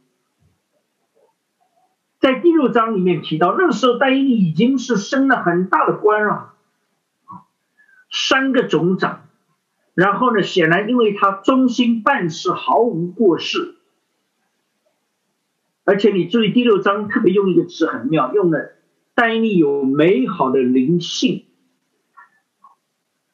[2.19, 6.53] 在第六章里面提到，那个时候戴伊已经是升了很大的官了，
[8.11, 9.25] 三个总长。
[9.93, 13.75] 然后呢，显然因为他忠心办事，毫无过失。
[15.85, 18.73] 而且你注意第六章特别用一个词很妙，用了
[19.15, 21.45] 戴伊有美好的灵性。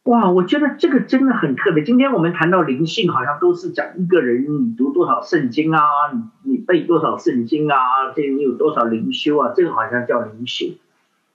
[0.06, 1.84] 哇，我觉得这个真的很特别。
[1.84, 5.80] 今天我们谈到灵性，好像都是讲一个人你读多少圣经啊，
[6.14, 7.76] 你你背多少圣经啊，
[8.16, 10.78] 这你有多少灵修啊，这个好像叫灵性。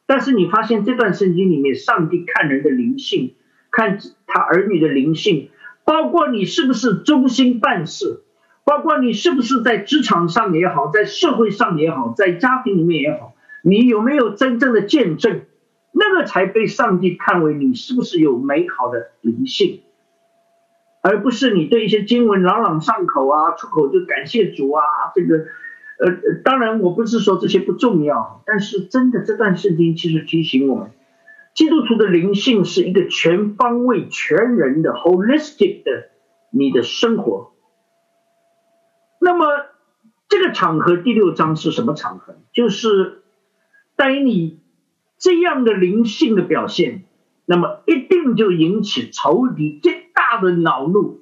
[0.07, 3.35] 但是你发现这段圣经里面，上帝看人的灵性，
[3.73, 3.99] 看
[4.29, 5.51] 他儿女的灵性，
[5.85, 8.23] 包括你是不是忠心办事，
[8.63, 13.35] 包括你是不是在职场上也好，在社会上也好，在家庭里面也好，
[13.65, 15.41] 你有没有真正的见证？
[15.93, 19.83] 那个才被上帝看为你是不是有美好的灵性，
[21.03, 24.85] 而不是你对一些经文朗朗上口啊，出口就感谢主啊。
[25.17, 25.47] 这个，
[25.99, 30.93] 呃，当然我不是说这些不重要，但是真的这段圣经其实提醒我们，
[31.55, 36.11] 基督徒的灵性是一个全方位、全人的 holistic 的
[36.51, 37.53] 你的生活。
[39.19, 39.47] 那么
[40.29, 42.37] 这个场合第六章是什么场合？
[42.53, 43.25] 就是
[43.97, 44.60] 当你。
[45.21, 47.05] 这样的灵性的表现，
[47.47, 51.21] 那么一定就引起仇敌最大的恼怒。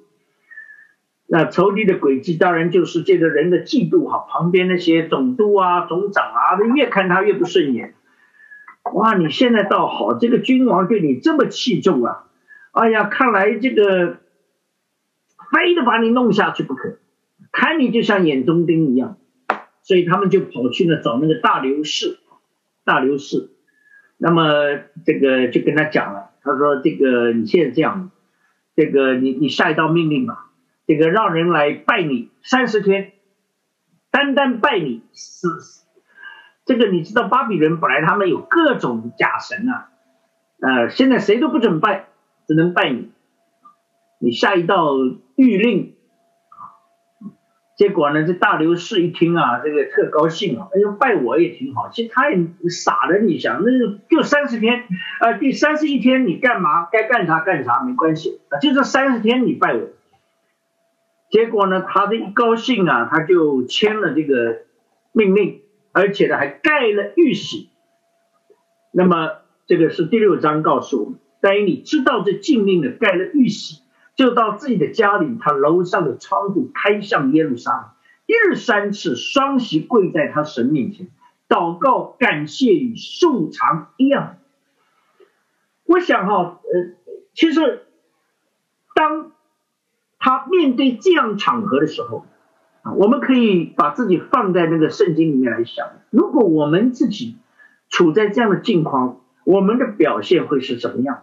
[1.27, 7.93] 那仇敌的诡计当然就是这个人的嫉妒哈，旁边那些总督啊、总长啊，他越看他越不顺眼。
[8.93, 12.25] 哇，你现在倒好，这个君王对你这么器重啊！
[12.71, 14.17] 哎呀，看来这个
[15.51, 16.97] 非得把你弄下去不可，
[17.51, 19.17] 看你就像眼中钉一样。
[19.83, 22.17] 所以他们就跑去呢找那个大流士，
[22.85, 23.51] 大流士。
[24.21, 24.43] 那么
[25.05, 28.11] 这个就跟他讲了，他说：“这个你现在这样，
[28.75, 30.51] 这个你你下一道命令吧，
[30.85, 33.13] 这个让人来拜你三十天，
[34.11, 35.47] 单单拜你是
[36.65, 39.89] 这个你知道巴比伦本来他们有各种假神啊，
[40.59, 42.07] 呃，现在谁都不准拜，
[42.45, 43.11] 只能拜你，
[44.19, 45.95] 你下一道谕令。”
[47.79, 51.87] 结果呢，这大刘氏一听啊，这个特高兴啊，哎呦，拜我也挺好。
[51.89, 52.37] 其实他也
[52.69, 53.71] 傻的，你想，那
[54.09, 54.83] 就三十天，
[55.21, 56.89] 呃，第三十一天你干嘛？
[56.91, 59.87] 该干啥干啥，没关系啊，就这三十天你拜我。
[61.29, 64.63] 结果呢，他这一高兴啊，他就签了这个
[65.13, 65.61] 命令，
[65.93, 67.69] 而且呢还盖了玉玺。
[68.91, 69.37] 那么
[69.67, 73.83] 这个是第六章告诉我们，但你知道这禁令的盖了玉玺。
[74.19, 77.89] 就到自己的家里，他楼上的窗户开向耶路撒冷，
[78.25, 81.07] 一日三次双膝跪在他神面前，
[81.47, 84.35] 祷告感谢与素常一样。
[85.85, 86.95] 我想哈，呃，
[87.33, 87.85] 其实
[88.93, 89.31] 当
[90.19, 92.25] 他面对这样场合的时候，
[92.81, 97.37] 啊，我们可以把自己放在那个圣经里面来想，如果我们自己
[97.87, 101.21] 处在这样的境况，我们的表现会是什么样？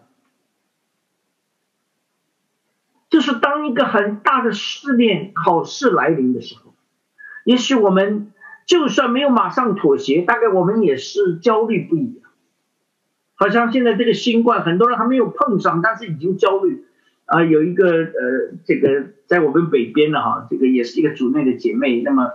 [3.17, 6.75] 就是当一个很大的试炼、考试来临的时候，
[7.45, 8.31] 也许我们
[8.67, 12.21] 就算没有马上妥协，大概我们也是焦虑不已。
[13.35, 16.85] 好像现在这个新冠，很多人还没有碰上，但是已经焦虑。
[17.25, 22.33] 啊，有一个呃，这个在我们北边的哈，这个也是一个组内的姐妹，那么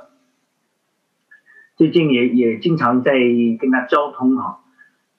[1.78, 3.14] 最近也也经常在
[3.60, 4.64] 跟她交通哈。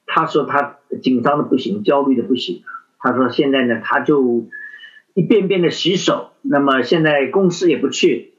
[0.07, 2.65] 她说她紧张的不行，焦虑的不行。
[2.99, 4.49] 她说现在呢，她就。
[5.15, 8.33] 一遍遍的洗手，那么现在公司也不去，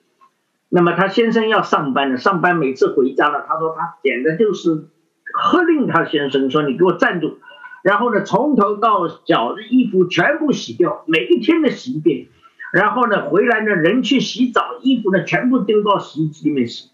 [0.70, 4.88] 那么他先生要上班了，上班每次回家了，他说他简直就是
[5.34, 7.38] 喝令他先生说你给我站住，
[7.84, 12.28] 然后呢从头到脚的衣服全部洗掉，每一天的洗一遍，
[12.74, 16.90] 然后呢回来呢人去洗澡，衣服呢全部丢到洗衣机里面洗，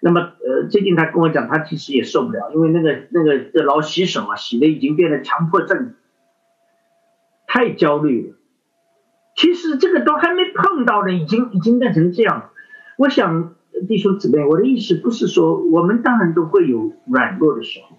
[0.00, 5.94] 那么呃最近他跟我讲他其实也受不了，因为那个那个这老洗手啊洗的已经变得强迫症，
[7.46, 8.36] 太焦虑了。
[9.34, 12.50] 其实这个都还没碰到呢，已经已经变成这样。
[12.96, 13.54] 我想
[13.88, 17.96] 弟兄姊妹，我的意思不是说我们当然都会有软弱的时候，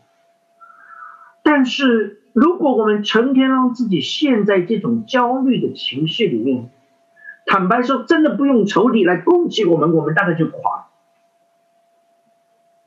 [1.44, 6.70] 但是如果我们成天让自己陷在这种焦虑的情绪里面，
[7.46, 10.88] 坦白说，真的不用仇敌来攻击我们，我们大概就垮。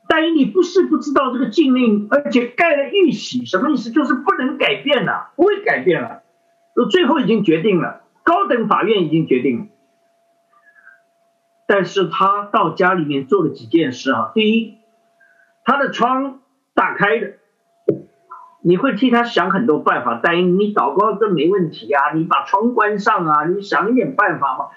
[0.07, 3.91] 但你不是不知道这个禁令，而且盖了玉玺，什么意思？
[3.91, 6.23] 就是不能改变了，不会改变了，
[6.73, 8.01] 都最后已经决定了。
[8.29, 9.65] 高等法院已经决定了，
[11.65, 14.31] 但是他到家里面做了几件事啊。
[14.35, 14.77] 第一，
[15.65, 16.39] 他的窗
[16.75, 17.33] 打开的，
[18.61, 20.19] 你会替他想很多办法。
[20.21, 24.67] 但你祷告这没问题啊，你把窗关上啊，你想一点办法嘛。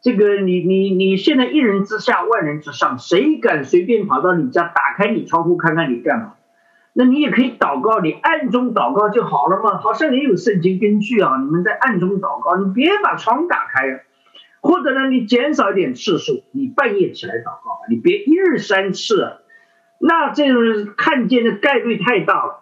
[0.00, 6.36] 这个你你你现在一人之下万人之上，谁敢随便跑到你家打开你窗户看看你干嘛？
[6.96, 9.78] 那你也可以祷告，你暗中祷告就好了嘛。
[9.78, 11.36] 好像也有圣经根据啊。
[11.42, 14.04] 你们在暗中祷告，你别把窗打开，
[14.60, 19.32] 或者呢，你减少一点次数，你半夜起来祷告，你别一日三次啊，
[19.98, 22.60] 那这种人看见的概率太大了。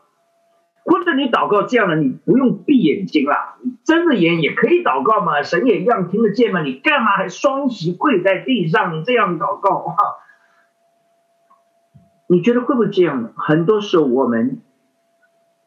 [0.85, 6.63] 或者你祷告这样的，你不用闭眼睛了，你睁着眼也可以祷告嘛，神也一样听得见嘛。
[6.63, 9.95] 你干嘛还双膝跪在地上这样祷告啊？
[12.29, 13.31] 你觉得会不会这样呢？
[13.37, 14.63] 很多时候，我们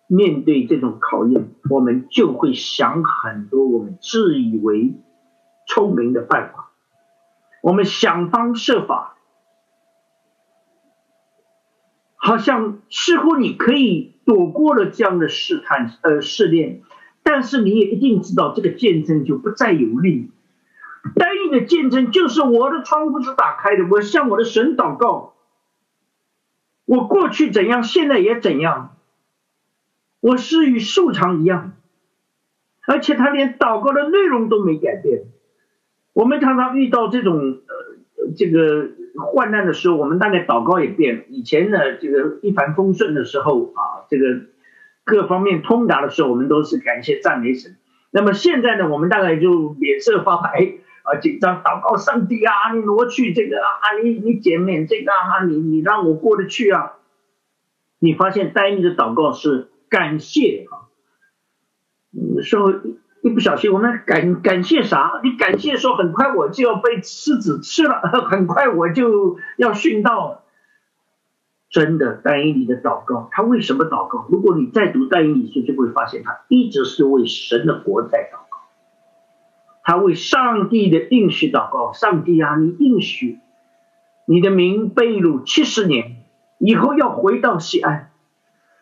[0.08, 4.96] 面对这种考验，我们就会想很多我们自以为
[5.68, 6.72] 聪明的办法，
[7.62, 9.18] 我们想方设法，
[12.16, 16.82] 好像似乎你可以躲过了这样的试探呃试炼，
[17.22, 20.32] 但是你也一定知道，这个见证就不再有力。
[21.14, 25.35] 单一的见证就是我的窗户是打开的，我向我的神祷告。
[26.86, 28.96] 我过去怎样，现在也怎样。
[30.22, 31.74] 我是与素常一样，
[32.88, 35.24] 而且他连祷告的内容都没改变。
[36.14, 38.90] 我们常常遇到这种呃这个
[39.20, 41.24] 患难的时候，我们大概祷告也变了。
[41.30, 44.42] 以前呢，这个一帆风顺的时候啊，这个
[45.04, 47.76] 各方面通达的时候，我们都是感谢赞美神。
[48.10, 50.74] 那么现在呢，我们大概就脸色发白。
[51.06, 56.94] 啊，紧张祷告上帝啊，你挪去这个啊，你你减免这个啊，你你让我过得去啊。
[58.00, 60.90] 你发现呆尼的祷告是感谢啊，
[62.44, 62.82] 说
[63.22, 65.20] 一不小心我们感感谢啥？
[65.24, 70.42] 你感谢说很快我就要被狮子吃了， 很快我就要殉道。
[71.70, 74.28] 真的，戴伊里的祷告，他为什么祷告？
[74.30, 78.45] 如果你再读戴伊里书，就会发现他一直是为神的国在祷。
[79.86, 83.40] 他为上帝的应许祷告，上帝啊，你应许
[84.26, 86.24] 你的名被掳七十年
[86.58, 88.12] 以后要回到西安。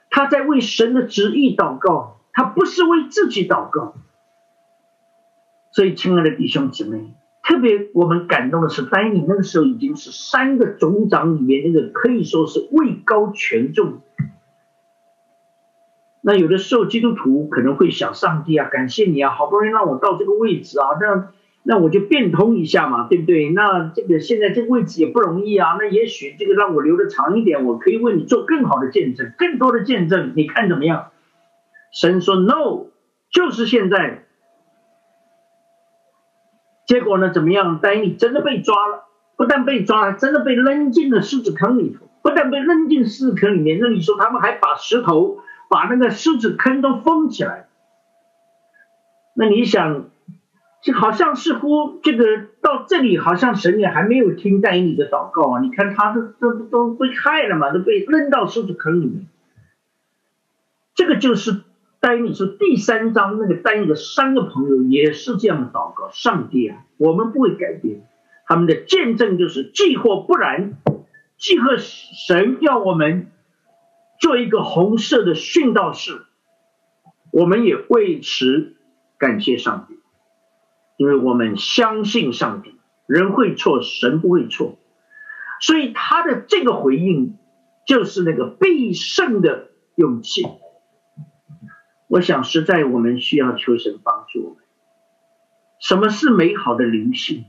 [0.09, 3.95] 他在为神的旨意祷告，他不是为自己祷告。
[5.71, 14.01] 所以，亲爱的弟兄姊妹，特别我们感动的是，丹尼那个时候已经是三个总长里面那个可以说是位高权重。
[16.25, 21.33] 那有的时候基督徒可能会想，上帝啊，感谢你啊，好不容易让我到这个位置啊，那
[21.63, 23.49] 那我就变通一下嘛，对不对？
[23.49, 31.11] 那这个现在这个位置也不容易啊，那也许这个让我留的长一点，我可以为你做更好的见证，更多的见证，你看怎么样？
[31.91, 32.85] 神说 no，
[33.29, 34.23] 就是现在，
[36.87, 37.79] 结果呢，怎么样？
[37.79, 42.07] 丹尼真的被抓了，不但被抓了，真的被扔进了狮子坑里头。
[42.21, 45.39] 不但被扔进狮子坑里面，那你说他们还把石头
[45.73, 47.65] 把那个狮子坑都封起来？
[49.33, 50.11] 那你想，
[50.83, 52.25] 这好像似乎这个
[52.61, 55.61] 到这里，好像神也还没有听丹尼的祷告啊！
[55.61, 59.25] 你看他都都都被害了嘛，都被扔到狮子坑里面。
[60.93, 61.63] 这个就是
[61.99, 68.05] 丹尼说第三章那个丹尼的三个朋友也是这样的祷告：上帝啊，我们不会改变。
[68.45, 70.77] 他们的见证就是，既或不然。
[71.35, 73.27] 既和神要我们
[74.19, 76.21] 做一个红色的殉道士，
[77.31, 78.75] 我们也为此
[79.17, 79.99] 感谢上帝，
[80.97, 84.77] 因为我们相信上帝，人会错，神不会错，
[85.59, 87.37] 所以他的这个回应
[87.85, 90.43] 就是那个必胜的勇气。
[92.07, 94.57] 我想实在我们需要求神帮助我们。
[95.79, 97.45] 什么是美好的灵性？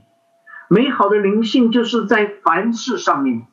[0.67, 3.45] 美好的灵性就是在凡事上面。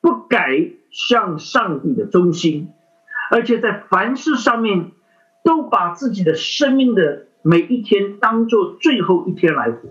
[0.00, 2.72] 不改向上帝的忠心，
[3.30, 4.90] 而且在凡事上面
[5.44, 9.88] 都把自己的生命的每一天当做最后一天来活。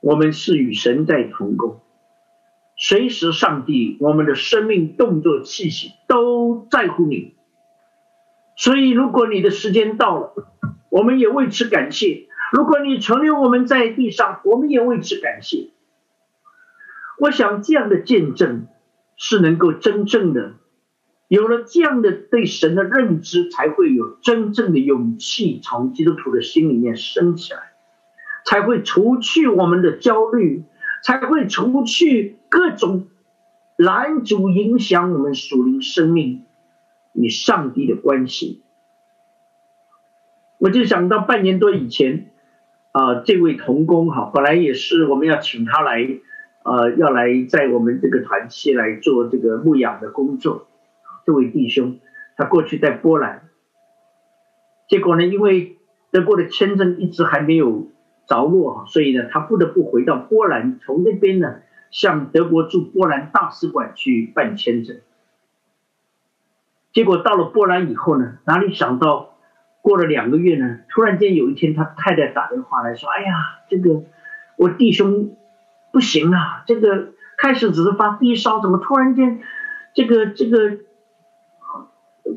[0.00, 1.80] 我们是与神在同工，
[2.76, 7.34] 随时上帝我们的生命动作气息都在乎你。
[8.56, 10.34] 所以，如果你的时间到了，
[10.90, 15.70] 我们也为此感谢；如果你存留我们在地上，我们也为此感谢。
[17.18, 18.66] 我想这样的见证。
[19.16, 20.54] 是能够真正的
[21.28, 27.72] 有了这样的对神的认知，才会有真正的勇气从基督徒的心里面升起来，
[28.44, 30.64] 才会除去我们的焦虑，
[31.02, 33.08] 才会除去各种
[33.76, 36.44] 拦阻影响我们属灵生命
[37.14, 38.62] 与上帝的关系。
[40.58, 42.30] 我就想到半年多以前
[42.92, 46.06] 啊，这位童工哈，本来也是我们要请他来。
[46.64, 50.68] 呃，要来在我们这个团契来做这个牧养的工作。
[51.26, 51.98] 这位弟兄，
[52.36, 53.48] 他过去在波兰，
[54.88, 55.78] 结果呢，因为
[56.12, 57.88] 德国的签证一直还没有
[58.28, 61.56] 着落，所以呢，他不得不回到波兰，从那边呢
[61.90, 64.98] 向德国驻波兰大使馆去办签证。
[66.92, 69.36] 结果到了波兰以后呢，哪里想到
[69.80, 73.34] 过了两个月呢，突然间有一天，他太太打电话来说：“哎呀，
[73.68, 74.04] 这个
[74.56, 75.36] 我弟兄。”
[75.92, 76.64] 不行啊！
[76.66, 79.42] 这个开始只是发低烧，怎么突然间，
[79.94, 80.78] 这个这个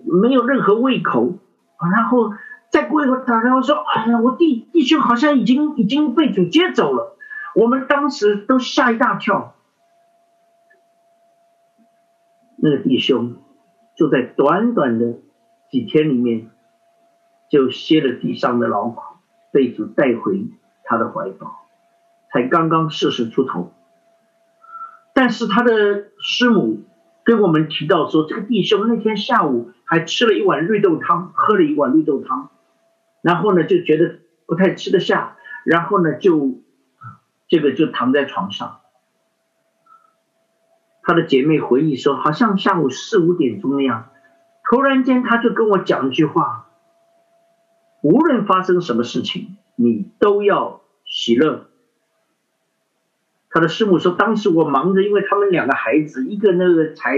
[0.06, 1.34] 没有任何胃口，
[1.94, 2.34] 然后
[2.70, 7.18] 再过一会儿打电话说：“哎呀，我弟弟兄好像已经已经被主接走了。”
[7.56, 9.56] 我们当时都吓一大跳。
[12.58, 13.38] 那个弟兄
[13.96, 15.20] 就在短短的
[15.70, 16.50] 几天里面，
[17.50, 19.02] 就歇了地上的劳苦，
[19.52, 20.48] 被主带回
[20.84, 21.65] 他的怀抱。
[22.36, 23.72] 才刚刚四十出头，
[25.14, 26.84] 但是他的师母
[27.24, 32.50] 跟我们提到说，这个弟兄那天下午还吃了一碗绿豆汤，喝了一碗绿豆汤，
[33.22, 36.60] 然后呢就觉得不太吃得下，然后呢就
[37.48, 38.82] 这个就躺在床上。
[41.02, 44.10] 他的姐妹回忆说，好像下午四五点钟那样，
[44.70, 46.68] 突然间他就跟我讲一句话：
[48.02, 51.68] 无论发生什么事情，你都要喜乐。
[53.56, 57.18] 他的师母说：“当时我忙着，因为他们两个孩子，一个那个才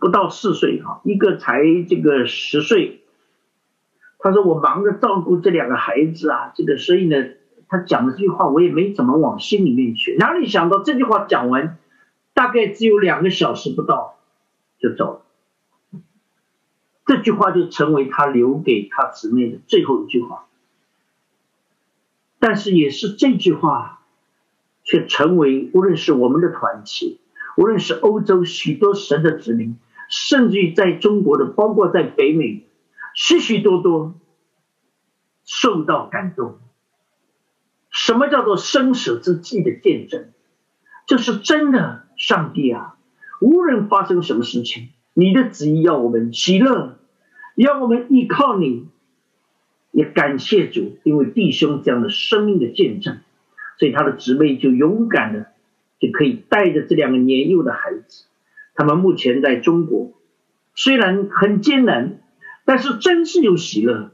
[0.00, 3.02] 不到四岁哈，一个才这个十岁。
[4.18, 7.24] 他说我忙着照顾这两个孩子啊，这个所以呢，
[7.68, 10.16] 他讲的这句话我也没怎么往心里面去。
[10.18, 11.78] 哪里想到这句话讲完，
[12.34, 14.18] 大概只有两个小时不到
[14.80, 15.22] 就走
[15.92, 16.00] 了。
[17.04, 20.46] 这句话就成为他留给他姊妹的最后一句话。
[22.40, 23.92] 但是也是这句话。”
[24.86, 27.20] 却成为无论是我们的团体，
[27.58, 29.76] 无论是欧洲许多神的子民，
[30.08, 32.64] 甚至于在中国的，包括在北美，
[33.14, 34.14] 许许多多
[35.44, 36.58] 受到感动。
[37.90, 40.28] 什么叫做生死之际的见证？
[41.06, 42.96] 这是真的，上帝啊！
[43.40, 46.98] 无论发生什么事情，你的旨意要我们喜乐，
[47.54, 48.86] 要我们依靠你，
[49.90, 53.18] 也感谢主，因为弟兄这样的生命的见证。
[53.78, 55.46] 所以他的姊妹就勇敢的
[55.98, 58.24] 就可以带着这两个年幼的孩子，
[58.74, 60.12] 他们目前在中国，
[60.74, 62.20] 虽然很艰难，
[62.64, 64.10] 但是真是有喜乐。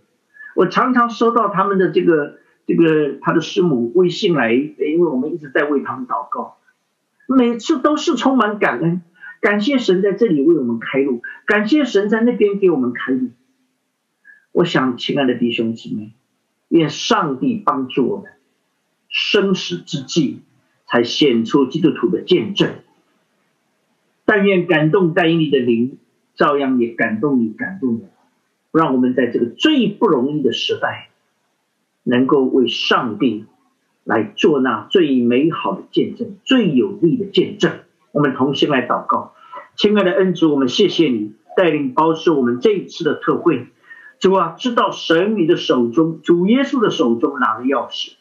[0.55, 6.59] 我常常收到他们的这个这个他的师母微信来，因为我们一直在为他们祷告，
[7.26, 9.02] 每次都是充满感恩，
[9.40, 13.30] 感谢神在这里为我们开路，感谢神在那边给我们开路。
[14.52, 16.12] 我想，亲爱的弟兄姊妹，
[16.68, 18.26] 愿上帝帮助我们。
[19.12, 20.40] 生死之际，
[20.86, 22.76] 才显出基督徒的见证。
[24.24, 25.98] 但愿感动带领你的灵，
[26.34, 31.10] 照样也感动你，感动我，让我们在这个最不容易的时代，
[32.05, 33.44] 能够为上帝
[34.02, 37.80] 来做那最美好的见证，最有力的见证。
[38.12, 39.34] 我们同心来祷告，
[39.76, 43.66] 亲爱的恩主，我们谢谢你带领保守我们这一次的特会。
[44.18, 48.14] 主啊，知道神你的手中，主耶稣的手中拿着钥匙。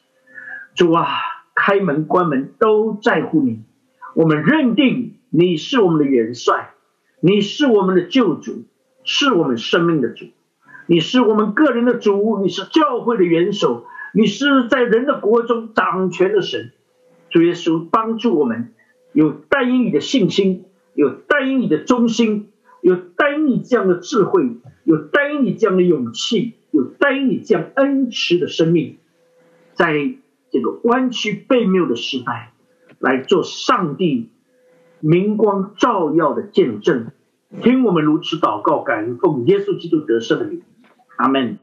[0.75, 1.07] 主啊，
[1.53, 3.61] 开门关门都在乎你。
[4.15, 6.73] 我们认定你是我们的元帅，
[7.19, 8.63] 你是我们的救主，
[9.03, 10.25] 是我们生命的主。
[10.87, 16.71] 你是我们个人的主，你是教会的元首，你是在人的国中掌权的神。
[17.29, 18.73] 主耶稣帮助我们，
[19.13, 22.49] 有带应你的信心，有带应你的忠心，
[22.81, 24.57] 有带应你这样的智慧。
[24.83, 28.97] 有带应你这样的勇气，有带应你这样恩慈的生命，
[29.73, 30.15] 在
[30.51, 32.51] 这个弯曲背谬的时代，
[32.99, 34.29] 来做上帝
[34.99, 37.11] 明光照耀的见证。
[37.61, 40.61] 听我们如此祷告，感恩奉耶稣基督得胜的名，
[41.15, 41.57] 阿门。